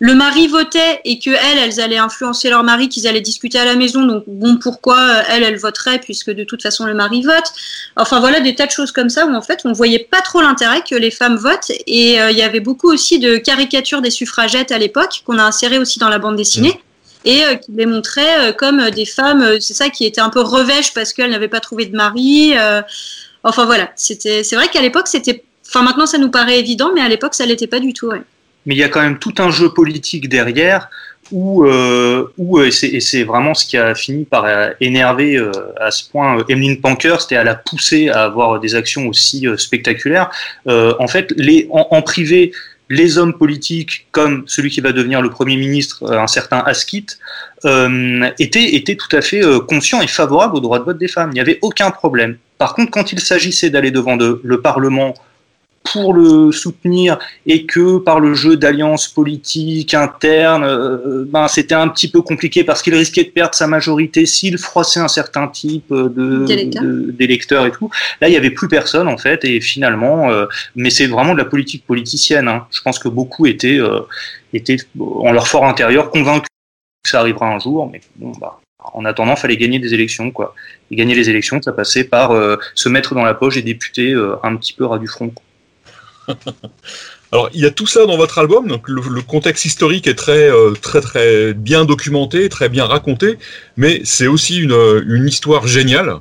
le 0.05 0.17
mari 0.17 0.49
votait 0.49 1.01
et 1.05 1.21
que 1.21 1.31
elles, 1.31 1.59
elles 1.59 1.81
allaient 1.81 1.97
influencer 1.97 2.51
leur 2.51 2.65
mari, 2.65 2.89
qu'ils 2.89 3.07
allaient 3.07 3.21
discuter 3.21 3.61
à 3.61 3.65
la 3.65 3.77
maison. 3.77 4.03
Donc 4.05 4.25
bon, 4.27 4.57
pourquoi 4.57 4.99
euh, 4.99 5.23
elle, 5.29 5.45
elle 5.45 5.57
voterait 5.57 6.01
puisque 6.01 6.33
de 6.33 6.43
toute 6.43 6.61
façon 6.61 6.87
le 6.87 6.95
mari 6.95 7.23
vote? 7.23 7.53
Enfin 7.95 8.19
voilà 8.19 8.41
des 8.41 8.57
tas 8.57 8.67
de 8.67 8.73
choses 8.73 8.91
comme 8.91 9.09
ça 9.09 9.27
où 9.27 9.33
en 9.33 9.43
fait 9.43 9.61
on 9.65 9.73
voyait 9.73 10.01
pas 10.01 10.21
trop 10.21 10.41
l'intérêt 10.41 10.83
que 10.83 10.97
les 10.97 11.13
femmes 11.13 11.37
votent 11.37 11.71
et 11.87 12.21
euh, 12.21 12.33
il 12.33 12.37
y 12.37 12.43
avait 12.43 12.59
beaucoup 12.59 12.89
aussi 12.93 13.21
de 13.21 13.37
caricatures 13.37 14.03
des 14.03 14.11
suffragettes 14.11 14.73
à 14.73 14.79
l'époque 14.79 15.23
qu'on 15.25 15.39
a 15.39 15.45
inséré 15.45 15.79
aussi 15.79 16.01
dans 16.01 16.09
la 16.09 16.19
bande 16.19 16.35
dessinée. 16.35 16.73
Mmh. 16.73 17.29
Et 17.29 17.45
euh, 17.45 17.55
qui 17.55 17.71
les 17.71 17.87
montrait 17.87 18.57
comme 18.59 18.91
des 18.91 19.07
femmes, 19.07 19.61
c'est 19.61 19.75
ça 19.75 19.89
qui 19.89 20.05
était 20.05 20.21
un 20.21 20.31
peu 20.31 20.41
revêche 20.41 20.93
parce 20.95 21.13
qu'elles 21.13 21.31
n'avaient 21.31 21.47
pas 21.47 21.61
trouvé 21.61 21.87
de 21.87 21.95
mari. 21.95 22.55
enfin 23.45 23.67
voilà, 23.67 23.93
c'était, 23.95 24.43
c'est 24.43 24.57
vrai 24.57 24.67
qu'à 24.67 24.83
l'époque 24.83 25.07
c'était, 25.07 25.45
enfin 25.65 25.83
maintenant 25.83 26.07
ça 26.07 26.19
nous 26.19 26.33
paraît 26.33 26.59
évident, 26.59 26.91
mais 26.93 27.03
à 27.03 27.09
l'époque 27.09 27.35
ça 27.35 27.47
l'était 27.47 27.69
pas 27.69 27.79
du 27.79 27.93
tout. 27.93 28.09
Ouais 28.09 28.23
mais 28.67 28.75
il 28.75 28.79
y 28.79 28.85
a 28.85 28.89
quand 28.89 29.03
même 29.03 29.19
tout 29.19 29.35
un 29.39 29.51
jeu 29.51 29.73
politique 29.73 30.29
derrière 30.29 30.89
où, 31.33 31.65
euh, 31.65 32.27
où 32.37 32.59
euh, 32.59 32.67
et 32.67 33.01
c'est 33.01 33.25
vraiment 33.25 33.55
ce 33.55 33.67
qui 33.67 33.77
a 33.77 33.95
fini 33.95 34.25
par 34.25 34.45
euh, 34.45 34.71
énerver 34.81 35.37
euh, 35.37 35.51
à 35.81 35.91
ce 35.91 36.09
point 36.09 36.39
euh, 36.39 36.45
Emeline 36.49 36.81
Pankhurst 36.81 37.33
et 37.33 37.37
à 37.37 37.45
la 37.45 37.55
pousser 37.55 38.11
à 38.11 38.25
avoir 38.25 38.61
des 38.61 38.75
actions 38.75 39.07
aussi 39.09 39.47
spectaculaires. 39.57 40.31
en 40.67 41.09
fait, 41.09 41.33
les, 41.37 41.69
en, 41.71 41.89
en, 41.91 42.03
privé, 42.03 42.53
les 42.91 43.17
hommes 43.17 43.33
politiques, 43.33 44.07
comme 44.11 44.45
celui 44.47 44.71
qui 44.71 44.81
va 44.81 44.93
devenir 44.93 45.23
le 45.23 45.31
Premier 45.31 45.57
ministre, 45.57 46.13
un 46.13 46.27
certain 46.27 46.59
Askit, 46.59 47.19
étaient, 47.65 48.75
étaient 48.75 48.97
tout 48.97 49.17
à 49.17 49.23
fait 49.23 49.41
conscients 49.67 50.03
et 50.03 50.07
favorables 50.07 50.57
au 50.57 50.61
droit 50.61 50.79
de 50.79 50.85
vote 50.85 50.99
des 50.99 51.09
femmes. 51.09 51.31
Il 51.31 51.35
n'y 51.35 51.41
avait 51.41 51.59
aucun 51.63 51.91
problème. 51.91 52.37
Par 52.59 52.75
contre, 52.75 52.91
quand 52.91 53.13
il 53.13 53.21
s'agissait 53.21 53.71
d'aller 53.71 53.91
devant 53.91 54.17
de, 54.17 54.41
le 54.45 54.61
Parlement 54.61 55.15
pour 55.85 56.15
le 56.15 56.53
soutenir 56.53 57.19
et 57.47 57.67
que 57.67 57.99
par 57.99 58.21
le 58.21 58.35
jeu 58.35 58.57
d'alliances 58.57 59.09
politiques 59.09 59.95
internes, 59.95 60.65
euh, 60.65 61.25
ben 61.27 61.49
c'était 61.49 61.75
un 61.75 61.89
petit 61.89 62.11
peu 62.11 62.23
compliqué 62.23 62.65
parce 62.65 62.83
qu'il 62.83 62.95
risquait 62.95 63.25
de 63.25 63.31
perdre 63.31 63.55
sa 63.55 63.67
majorité 63.67 64.27
s'il 64.27 64.59
froissait 64.59 65.01
un 65.01 65.09
certain 65.09 65.49
type 65.49 65.93
de 65.93 67.11
d'électeurs 67.13 67.67
et 67.67 67.73
tout. 67.73 67.91
Là, 68.21 68.29
il 68.29 68.35
y 68.35 68.37
avait 68.37 68.51
plus 68.51 68.69
personne 68.69 69.09
en 69.09 69.19
fait 69.19 69.45
et 69.45 69.61
finalement, 69.61 70.31
euh, 70.31 70.47
mais 70.77 70.91
c'est 70.91 71.07
vraiment 71.07 71.33
de 71.33 71.39
la 71.39 71.45
politique 71.45 71.85
politicienne. 71.87 72.49
Hein. 72.49 72.67
Je 72.71 72.81
pense 72.81 72.99
que 72.99 73.09
beaucoup 73.09 73.47
étaient 73.47 73.79
euh, 73.79 74.01
étaient 74.53 74.79
en 74.99 75.33
leur 75.33 75.49
fort 75.49 75.67
intérieur 75.67 76.11
convaincus 76.11 76.49
que 77.05 77.11
ça 77.11 77.21
arrivera 77.21 77.47
un 77.47 77.59
jour, 77.59 77.89
mais 77.91 78.01
bon 78.17 78.33
bah 78.41 78.61
en 78.95 79.05
attendant, 79.05 79.37
fallait 79.37 79.57
gagner 79.57 79.79
des 79.79 79.95
élections, 79.95 80.33
quoi. 80.33 80.57
Et 80.91 80.97
gagner 80.97 81.15
les 81.15 81.31
élections, 81.31 81.63
ça 81.63 81.73
passait 81.73 82.03
par 82.03 82.33
se 82.75 82.89
mettre 82.89 83.15
dans 83.15 83.23
la 83.23 83.33
poche 83.33 83.55
des 83.55 83.63
députés 83.63 84.13
un 84.43 84.57
petit 84.57 84.73
peu 84.73 84.85
ras 84.85 84.99
du 84.99 85.07
front. 85.07 85.33
Alors, 87.33 87.49
il 87.55 87.61
y 87.61 87.67
a 87.67 87.71
tout 87.71 87.87
ça 87.87 88.05
dans 88.05 88.19
votre 88.19 88.39
album, 88.39 88.69
donc 88.69 88.89
le, 88.89 89.23
contexte 89.23 89.65
historique 89.65 90.07
est 90.07 90.15
très, 90.15 90.51
euh, 90.51 90.73
très, 90.73 91.01
très 91.01 91.55
bien 91.55 91.87
documenté, 91.87 92.49
très 92.51 92.69
bien 92.69 92.85
raconté, 92.85 93.39
mais 93.79 94.03
c'est 94.05 94.27
aussi 94.27 94.59
une, 94.59 95.03
une, 95.07 95.27
histoire 95.27 95.67
géniale, 95.67 96.17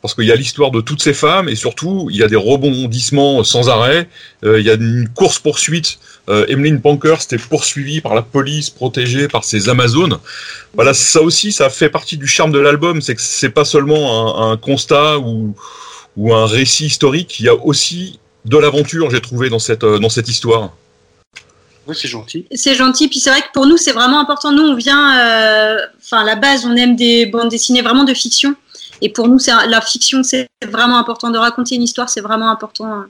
parce 0.00 0.14
qu'il 0.14 0.24
y 0.24 0.32
a 0.32 0.34
l'histoire 0.34 0.70
de 0.70 0.80
toutes 0.80 1.02
ces 1.02 1.12
femmes, 1.12 1.50
et 1.50 1.56
surtout, 1.56 2.08
il 2.10 2.16
y 2.16 2.22
a 2.22 2.28
des 2.28 2.36
rebondissements 2.36 3.44
sans 3.44 3.68
arrêt, 3.68 4.08
euh, 4.44 4.58
il 4.58 4.64
y 4.64 4.70
a 4.70 4.74
une 4.74 5.08
course-poursuite 5.14 5.98
euh, 6.28 6.46
Emmeline 6.48 6.80
Pankhurst 6.80 7.34
est 7.34 7.48
poursuivie 7.48 8.00
par 8.00 8.14
la 8.14 8.22
police, 8.22 8.70
protégée 8.70 9.28
par 9.28 9.44
ses 9.44 9.68
Amazones. 9.68 10.18
Voilà, 10.74 10.92
ça 10.94 11.22
aussi, 11.22 11.52
ça 11.52 11.70
fait 11.70 11.90
partie 11.90 12.16
du 12.16 12.26
charme 12.26 12.50
de 12.50 12.58
l'album, 12.58 13.02
c'est 13.02 13.14
que 13.14 13.20
c'est 13.20 13.50
pas 13.50 13.64
seulement 13.64 14.40
un, 14.40 14.52
un 14.52 14.56
constat 14.56 15.18
ou, 15.18 15.54
ou 16.16 16.34
un 16.34 16.46
récit 16.46 16.86
historique, 16.86 17.38
il 17.40 17.46
y 17.46 17.48
a 17.48 17.54
aussi 17.54 18.18
de 18.46 18.58
l'aventure, 18.58 19.10
j'ai 19.10 19.20
trouvé, 19.20 19.50
dans 19.50 19.58
cette, 19.58 19.84
euh, 19.84 19.98
dans 19.98 20.08
cette 20.08 20.28
histoire. 20.28 20.72
Oui, 21.86 21.94
c'est 22.00 22.08
gentil. 22.08 22.46
C'est 22.52 22.74
gentil, 22.74 23.08
puis 23.08 23.20
c'est 23.20 23.30
vrai 23.30 23.40
que 23.40 23.52
pour 23.52 23.66
nous, 23.66 23.76
c'est 23.76 23.92
vraiment 23.92 24.18
important. 24.18 24.52
Nous, 24.52 24.62
on 24.62 24.74
vient, 24.74 25.18
euh, 25.18 25.76
enfin, 25.98 26.22
à 26.22 26.24
la 26.24 26.34
base, 26.34 26.64
on 26.64 26.74
aime 26.74 26.96
des 26.96 27.26
bandes 27.26 27.48
dessinées 27.48 27.82
vraiment 27.82 28.04
de 28.04 28.14
fiction. 28.14 28.54
Et 29.02 29.10
pour 29.10 29.28
nous, 29.28 29.38
c'est 29.38 29.52
la 29.68 29.80
fiction, 29.80 30.22
c'est 30.22 30.48
vraiment 30.66 30.98
important. 30.98 31.30
De 31.30 31.38
raconter 31.38 31.74
une 31.74 31.82
histoire, 31.82 32.08
c'est 32.08 32.22
vraiment 32.22 32.50
important. 32.50 33.04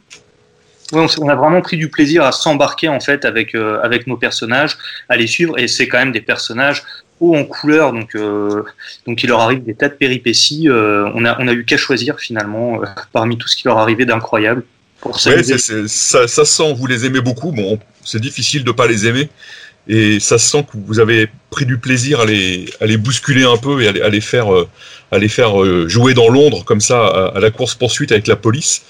Ouais, 0.93 1.07
on, 1.19 1.29
a 1.29 1.35
vraiment 1.35 1.63
pris 1.63 1.77
du 1.77 1.89
plaisir 1.89 2.23
à 2.23 2.31
s'embarquer 2.31 2.89
en 2.89 3.01
fait 3.01 3.25
avec 3.25 3.57
euh, 3.57 3.81
avec 3.83 4.07
nos 4.07 4.17
personnages, 4.17 4.79
à 5.09 5.17
les 5.17 5.27
suivre 5.27 5.59
et 5.59 5.67
c'est 5.67 5.89
quand 5.89 5.99
même 5.99 6.13
des 6.13 6.21
personnages 6.21 6.85
hauts 7.19 7.35
en 7.35 7.45
couleur 7.45 7.93
donc 7.93 8.15
euh, 8.15 8.63
donc 9.07 9.23
il 9.23 9.29
leur 9.29 9.41
arrive 9.41 9.65
des 9.65 9.75
tas 9.75 9.89
de 9.89 9.95
péripéties. 9.95 10.69
euh, 10.69 11.11
on 11.15 11.25
a 11.25 11.41
on 11.41 11.49
a 11.49 11.53
eu 11.53 11.65
qu'à 11.65 11.77
choisir 11.77 12.21
finalement 12.21 12.83
euh, 12.83 12.87
parmi 13.13 13.37
tout 13.37 13.49
ce 13.49 13.57
qui 13.57 13.65
leur 13.65 13.79
arrivait 13.79 14.05
d'incroyable 14.05 14.63
pour 15.01 15.13
Ouais, 15.27 15.43
ça, 15.43 16.29
ça 16.29 16.45
se 16.45 16.45
sent, 16.45 16.75
vous 16.75 16.87
les 16.87 17.05
aimez 17.05 17.21
beaucoup. 17.21 17.53
Bon, 17.53 17.79
c'est 18.05 18.21
difficile 18.21 18.65
de 18.65 18.73
pas 18.73 18.87
les 18.87 19.07
aimer. 19.07 19.29
Et 19.89 20.19
ça 20.19 20.37
se 20.39 20.51
sent 20.51 20.65
que 20.65 20.77
vous 20.85 20.99
avez 20.99 21.29
pris 21.51 21.65
du 21.65 21.79
plaisir 21.79 22.21
à 22.21 22.25
les, 22.25 22.69
à 22.81 22.87
les 22.87 22.97
bousculer 22.97 23.45
un 23.45 23.57
peu 23.57 23.81
et 23.83 23.89
à 23.89 23.93
les, 23.93 24.01
à 24.03 24.09
les 24.09 24.21
faire, 24.21 24.53
euh, 24.53 24.69
à 25.13 25.19
les 25.19 25.29
faire 25.29 25.63
euh, 25.63 25.89
jouer 25.89 26.13
dans 26.13 26.29
Londres 26.29 26.65
comme 26.65 26.81
ça 26.81 27.07
à, 27.07 27.37
à 27.37 27.41
la 27.41 27.51
course-poursuite 27.51 28.11
avec 28.11 28.27
la 28.27 28.35
police. 28.35 28.83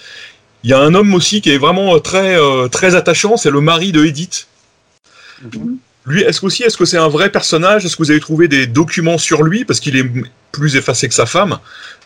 Il 0.64 0.70
y 0.70 0.72
a 0.72 0.80
un 0.80 0.94
homme 0.94 1.14
aussi 1.14 1.42
qui 1.42 1.50
est 1.50 1.58
vraiment 1.58 2.00
très, 2.00 2.40
euh, 2.40 2.68
très 2.68 2.94
attachant, 2.94 3.36
c'est 3.36 3.50
le 3.50 3.60
mari 3.60 3.92
de 3.92 4.04
Edith. 4.04 4.48
Mhm. 5.42 5.76
Lui, 6.06 6.22
est-ce 6.22 6.40
qu'aussi, 6.40 6.62
est-ce 6.62 6.76
que 6.76 6.84
c'est 6.84 6.96
un 6.96 7.08
vrai 7.08 7.30
personnage? 7.30 7.84
Est-ce 7.84 7.96
que 7.96 8.02
vous 8.02 8.10
avez 8.12 8.20
trouvé 8.20 8.48
des 8.48 8.66
documents 8.66 9.18
sur 9.18 9.42
lui? 9.42 9.64
Parce 9.64 9.80
qu'il 9.80 9.96
est 9.96 10.06
plus 10.52 10.76
effacé 10.76 11.08
que 11.08 11.14
sa 11.14 11.26
femme, 11.26 11.58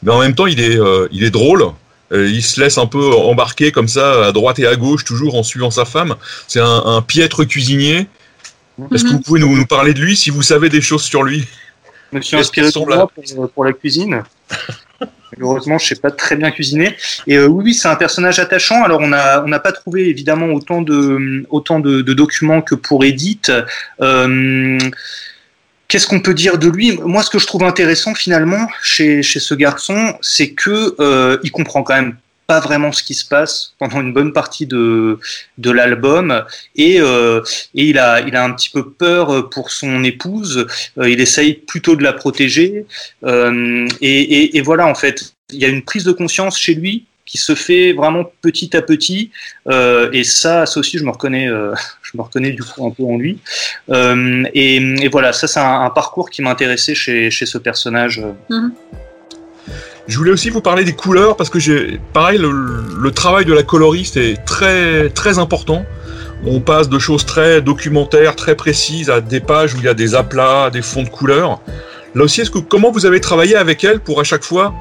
mais 0.02 0.10
en 0.10 0.20
même 0.20 0.34
temps, 0.34 0.46
il 0.46 0.60
est, 0.60 0.78
euh, 0.78 1.06
il 1.12 1.22
est 1.22 1.30
drôle. 1.30 1.64
Euh, 2.12 2.29
il 2.29 2.42
se 2.42 2.61
laisse 2.61 2.79
un 2.79 2.87
peu 2.87 3.12
embarquer 3.14 3.70
comme 3.73 3.88
ça 3.88 4.27
à 4.27 4.33
droite 4.33 4.59
et 4.59 4.66
à 4.66 4.77
gauche, 4.77 5.05
toujours 5.05 5.37
en 5.37 5.42
suivant 5.42 5.70
sa 5.70 5.85
femme. 5.85 6.16
C'est 6.49 6.61
un, 6.61 6.83
un 6.87 7.03
piètre 7.03 7.44
cuisinier. 7.44 8.07
Est-ce 8.92 9.05
que 9.05 9.11
Mhm. 9.11 9.16
vous 9.16 9.20
pouvez 9.20 9.40
nous, 9.40 9.57
nous 9.57 9.66
parler 9.66 9.94
de 9.94 10.01
lui 10.01 10.16
si 10.16 10.31
vous 10.31 10.42
savez 10.42 10.68
des 10.68 10.81
choses 10.81 11.03
sur 11.03 11.23
lui? 11.23 11.46
Je 12.12 12.16
me 12.18 12.23
suis 12.23 12.37
inspiré 12.37 12.66
de 12.68 12.73
sont 12.73 12.87
moi 12.87 13.09
pour, 13.09 13.51
pour 13.51 13.64
la 13.64 13.73
cuisine. 13.73 14.23
Heureusement, 15.40 15.79
je 15.79 15.87
sais 15.87 15.94
pas 15.96 16.11
très 16.11 16.35
bien 16.35 16.51
cuisiner. 16.51 16.96
Et 17.27 17.37
euh, 17.37 17.46
oui, 17.46 17.62
oui, 17.66 17.75
c'est 17.75 17.87
un 17.88 17.94
personnage 17.94 18.40
attachant. 18.40 18.83
Alors, 18.83 19.01
on 19.01 19.12
a, 19.12 19.44
on 19.44 19.49
n'a 19.49 19.61
pas 19.61 19.70
trouvé 19.70 20.09
évidemment 20.09 20.46
autant 20.46 20.83
de, 20.83 21.46
autant 21.51 21.79
de, 21.79 22.03
de 22.03 22.12
documents 22.12 22.62
que 22.62 22.75
pour 22.75 23.05
Edith. 23.05 23.53
Euh, 24.01 24.79
Qu'est-ce 25.90 26.07
qu'on 26.07 26.20
peut 26.20 26.35
dire 26.35 26.57
de 26.57 26.68
lui? 26.68 26.96
Moi, 26.98 27.24
ce 27.24 27.31
que 27.31 27.40
je 27.40 27.46
trouve 27.46 27.64
intéressant 27.64 28.14
finalement 28.14 28.68
chez, 28.81 29.24
chez 29.24 29.40
ce 29.40 29.55
garçon, 29.55 30.16
c'est 30.22 30.53
que 30.53 30.94
euh, 31.00 31.37
il 31.42 31.50
comprend 31.50 31.83
quand 31.83 31.96
même 31.96 32.16
pas 32.46 32.61
vraiment 32.61 32.92
ce 32.92 33.03
qui 33.03 33.14
se 33.14 33.24
passe 33.24 33.74
pendant 33.79 34.00
une 34.00 34.12
bonne 34.12 34.33
partie 34.33 34.66
de, 34.66 35.18
de 35.59 35.70
l'album 35.72 36.44
et, 36.76 37.00
euh, 37.00 37.42
et 37.74 37.87
il, 37.87 37.98
a, 37.98 38.20
il 38.20 38.37
a 38.37 38.44
un 38.44 38.53
petit 38.53 38.70
peu 38.70 38.88
peur 38.88 39.50
pour 39.50 39.72
son 39.72 40.05
épouse. 40.05 40.68
Euh, 40.98 41.11
il 41.11 41.20
essaye 41.20 41.55
plutôt 41.55 41.96
de 41.96 42.05
la 42.05 42.12
protéger. 42.12 42.87
Euh, 43.24 43.88
et, 44.00 44.20
et, 44.20 44.59
et 44.59 44.61
voilà, 44.61 44.87
en 44.87 44.94
fait, 44.94 45.35
il 45.53 45.59
y 45.59 45.64
a 45.64 45.68
une 45.68 45.83
prise 45.83 46.05
de 46.05 46.12
conscience 46.12 46.57
chez 46.57 46.74
lui 46.74 47.07
qui 47.30 47.38
se 47.38 47.54
fait 47.54 47.92
vraiment 47.92 48.24
petit 48.42 48.76
à 48.76 48.82
petit. 48.82 49.30
Euh, 49.68 50.10
et 50.12 50.24
ça, 50.24 50.66
ça 50.66 50.80
aussi, 50.80 50.98
je 50.98 51.04
me 51.04 51.10
reconnais, 51.10 51.48
euh, 51.48 51.72
je 52.02 52.16
me 52.16 52.22
reconnais 52.22 52.50
du 52.50 52.62
coup 52.64 52.84
un 52.84 52.90
peu 52.90 53.04
en 53.04 53.16
lui. 53.16 53.38
Euh, 53.88 54.42
et, 54.52 54.76
et 54.76 55.08
voilà, 55.08 55.32
ça, 55.32 55.46
c'est 55.46 55.60
un, 55.60 55.82
un 55.82 55.90
parcours 55.90 56.28
qui 56.28 56.42
m'intéressait 56.42 56.96
chez, 56.96 57.30
chez 57.30 57.46
ce 57.46 57.56
personnage. 57.56 58.20
Je 60.08 60.18
voulais 60.18 60.32
aussi 60.32 60.50
vous 60.50 60.60
parler 60.60 60.82
des 60.82 60.94
couleurs 60.94 61.36
parce 61.36 61.50
que 61.50 61.60
j'ai, 61.60 62.00
pareil, 62.12 62.38
le, 62.38 62.50
le 62.50 63.10
travail 63.12 63.44
de 63.44 63.52
la 63.52 63.62
coloriste 63.62 64.16
est 64.16 64.44
très 64.44 65.08
très 65.10 65.38
important. 65.38 65.84
On 66.44 66.58
passe 66.58 66.88
de 66.88 66.98
choses 66.98 67.24
très 67.24 67.62
documentaires, 67.62 68.34
très 68.34 68.56
précises, 68.56 69.08
à 69.08 69.20
des 69.20 69.40
pages 69.40 69.74
où 69.74 69.78
il 69.78 69.84
y 69.84 69.88
a 69.88 69.94
des 69.94 70.16
aplats, 70.16 70.70
des 70.70 70.82
fonds 70.82 71.04
de 71.04 71.08
couleurs. 71.08 71.60
Là 72.16 72.24
aussi, 72.24 72.40
est-ce 72.40 72.50
que 72.50 72.58
comment 72.58 72.90
vous 72.90 73.06
avez 73.06 73.20
travaillé 73.20 73.54
avec 73.54 73.84
elle 73.84 74.00
pour 74.00 74.18
à 74.18 74.24
chaque 74.24 74.42
fois 74.42 74.74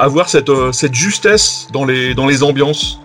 avoir 0.00 0.28
cette, 0.28 0.48
euh, 0.48 0.72
cette 0.72 0.94
justesse 0.94 1.68
dans 1.72 1.84
les, 1.84 2.14
dans 2.14 2.26
les 2.26 2.42
ambiances 2.42 2.98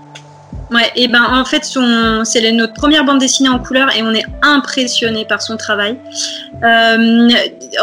Ouais, 0.72 0.92
et 0.96 1.08
ben 1.08 1.22
en 1.22 1.46
fait, 1.46 1.64
c'est 1.64 2.52
notre 2.52 2.74
première 2.74 3.06
bande 3.06 3.20
dessinée 3.20 3.50
en 3.50 3.60
couleur 3.60 3.96
et 3.96 4.02
on 4.02 4.14
est 4.16 4.26
impressionné 4.42 5.24
par 5.24 5.42
son 5.42 5.58
travail. 5.58 5.96
Euh, 6.64 7.30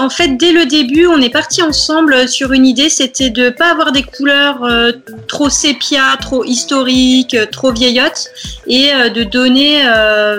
en 0.00 0.10
fait, 0.10 0.36
dès 0.36 0.50
le 0.50 0.66
début, 0.66 1.06
on 1.06 1.20
est 1.20 1.30
parti 1.30 1.62
ensemble 1.62 2.28
sur 2.28 2.52
une 2.52 2.66
idée, 2.66 2.88
c'était 2.88 3.30
de 3.30 3.50
pas 3.50 3.70
avoir 3.70 3.92
des 3.92 4.02
couleurs 4.02 4.64
euh, 4.64 4.90
trop 5.28 5.48
sépia, 5.48 6.16
trop 6.20 6.44
historiques, 6.44 7.36
trop 7.52 7.72
vieillottes, 7.72 8.28
et 8.66 8.90
de 9.14 9.22
donner 9.22 9.84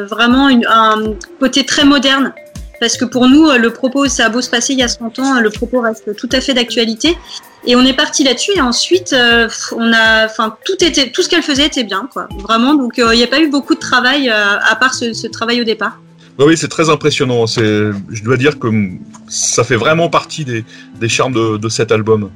vraiment 0.09 0.49
un 0.49 1.13
côté 1.39 1.65
très 1.65 1.85
moderne. 1.85 2.33
Parce 2.81 2.97
que 2.97 3.05
pour 3.05 3.29
nous, 3.29 3.49
le 3.51 3.69
propos, 3.71 4.07
ça 4.09 4.25
a 4.25 4.29
beau 4.29 4.41
se 4.41 4.49
passer 4.49 4.73
il 4.73 4.79
y 4.79 4.83
a 4.83 4.89
100 4.89 5.19
ans, 5.19 5.39
le 5.39 5.49
propos 5.49 5.79
reste 5.79 6.13
tout 6.17 6.29
à 6.33 6.41
fait 6.41 6.53
d'actualité. 6.53 7.15
Et 7.65 7.75
on 7.75 7.85
est 7.85 7.93
parti 7.93 8.23
là-dessus 8.23 8.51
et 8.55 8.61
ensuite 8.61 9.13
euh, 9.13 9.47
on 9.71 9.93
a, 9.93 10.25
enfin 10.25 10.55
tout 10.65 10.83
était, 10.83 11.11
tout 11.11 11.21
ce 11.21 11.29
qu'elle 11.29 11.43
faisait 11.43 11.67
était 11.67 11.85
bien 11.85 12.09
quoi, 12.11 12.27
vraiment. 12.39 12.75
Donc 12.75 12.99
euh, 12.99 13.13
il 13.13 13.17
n'y 13.17 13.23
a 13.23 13.27
pas 13.27 13.39
eu 13.39 13.49
beaucoup 13.49 13.73
de 13.73 13.79
travail 13.79 14.29
euh, 14.29 14.57
à 14.59 14.75
part 14.75 14.93
ce, 14.93 15.13
ce 15.13 15.27
travail 15.27 15.61
au 15.61 15.63
départ. 15.63 15.99
Oui, 16.39 16.45
oui, 16.49 16.57
c'est 16.57 16.67
très 16.67 16.89
impressionnant. 16.89 17.47
C'est, 17.47 17.91
je 18.09 18.23
dois 18.23 18.37
dire 18.37 18.59
que 18.59 18.67
mm, 18.67 18.99
ça 19.29 19.63
fait 19.63 19.77
vraiment 19.77 20.09
partie 20.09 20.43
des, 20.43 20.65
des 20.99 21.07
charmes 21.07 21.33
de, 21.33 21.57
de 21.57 21.69
cet 21.69 21.91
album. 21.91 22.31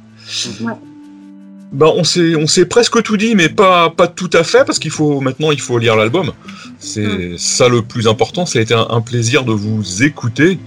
Ouais. 0.61 0.73
Ben, 1.73 1.91
on 1.93 2.05
s'est, 2.05 2.35
on 2.35 2.47
s'est 2.47 2.65
presque 2.65 3.03
tout 3.03 3.17
dit, 3.17 3.35
mais 3.35 3.49
pas, 3.49 3.89
pas 3.89 4.07
tout 4.07 4.29
à 4.31 4.43
fait, 4.45 4.63
parce 4.65 4.79
qu'il 4.79 4.91
faut 4.91 5.19
maintenant, 5.19 5.51
il 5.51 5.59
faut 5.59 5.77
lire 5.77 5.97
l'album. 5.97 6.31
C'est 6.79 7.37
ça 7.37 7.67
le 7.67 7.81
plus 7.81 8.07
important. 8.07 8.45
Ça 8.45 8.59
a 8.59 8.61
été 8.61 8.73
un, 8.73 8.87
un 8.89 9.01
plaisir 9.01 9.43
de 9.43 9.51
vous 9.51 10.03
écouter. 10.03 10.59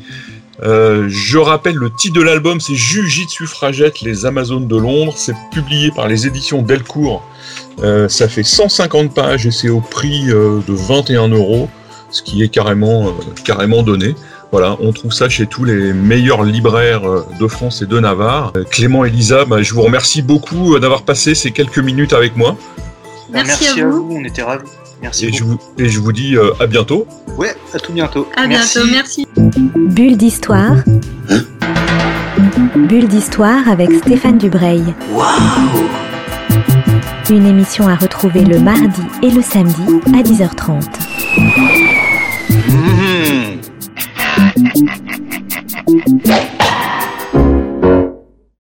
Euh, 0.62 1.06
je 1.08 1.38
rappelle 1.38 1.76
le 1.76 1.90
titre 1.90 2.14
de 2.14 2.22
l'album, 2.22 2.60
c'est 2.60 2.74
Jujitsu 2.74 3.46
Suffragette, 3.46 4.00
les 4.02 4.26
Amazones 4.26 4.66
de 4.66 4.76
Londres. 4.76 5.14
C'est 5.16 5.34
publié 5.52 5.90
par 5.90 6.08
les 6.08 6.26
éditions 6.26 6.62
Delcourt. 6.62 7.22
Euh, 7.82 8.08
ça 8.08 8.28
fait 8.28 8.42
150 8.42 9.14
pages 9.14 9.46
et 9.46 9.50
c'est 9.50 9.68
au 9.68 9.80
prix 9.80 10.30
euh, 10.30 10.60
de 10.66 10.72
21 10.74 11.28
euros, 11.28 11.68
ce 12.10 12.22
qui 12.22 12.42
est 12.42 12.48
carrément, 12.48 13.08
euh, 13.08 13.10
carrément 13.44 13.82
donné. 13.82 14.14
Voilà, 14.52 14.76
on 14.80 14.92
trouve 14.92 15.12
ça 15.12 15.28
chez 15.28 15.46
tous 15.46 15.64
les 15.64 15.92
meilleurs 15.92 16.42
libraires 16.42 17.02
de 17.38 17.46
France 17.46 17.82
et 17.82 17.86
de 17.86 18.00
Navarre. 18.00 18.52
Clément 18.70 19.04
et 19.04 19.10
Lisa, 19.10 19.44
bah, 19.44 19.62
je 19.62 19.72
vous 19.72 19.82
remercie 19.82 20.22
beaucoup 20.22 20.76
d'avoir 20.80 21.02
passé 21.02 21.36
ces 21.36 21.52
quelques 21.52 21.78
minutes 21.78 22.12
avec 22.12 22.36
moi. 22.36 22.56
Merci 23.32 23.80
à 23.80 23.86
vous. 23.86 24.08
on 24.10 24.24
était 24.24 24.42
ravis. 24.42 24.66
Merci. 25.02 25.26
Et, 25.26 25.32
je 25.88 25.98
vous, 26.00 26.12
dis 26.12 26.36
euh, 26.36 26.52
à 26.60 26.66
bientôt. 26.66 27.06
Ouais, 27.36 27.54
à 27.72 27.78
tout 27.78 27.92
bientôt. 27.92 28.28
À 28.36 28.46
bientôt, 28.46 28.84
merci. 28.90 29.26
Bulle 29.76 30.16
d'histoire. 30.16 30.76
Hein 31.28 31.40
Bulle 32.76 33.08
d'histoire 33.08 33.68
avec 33.68 33.90
Stéphane 33.92 34.38
Dubreuil. 34.38 34.82
Waouh 35.12 35.26
Une 37.30 37.46
émission 37.46 37.88
à 37.88 37.94
retrouver 37.94 38.44
le 38.44 38.58
mardi 38.58 39.02
et 39.22 39.30
le 39.30 39.42
samedi 39.42 39.82
à 40.14 40.22
10h30. 40.22 40.84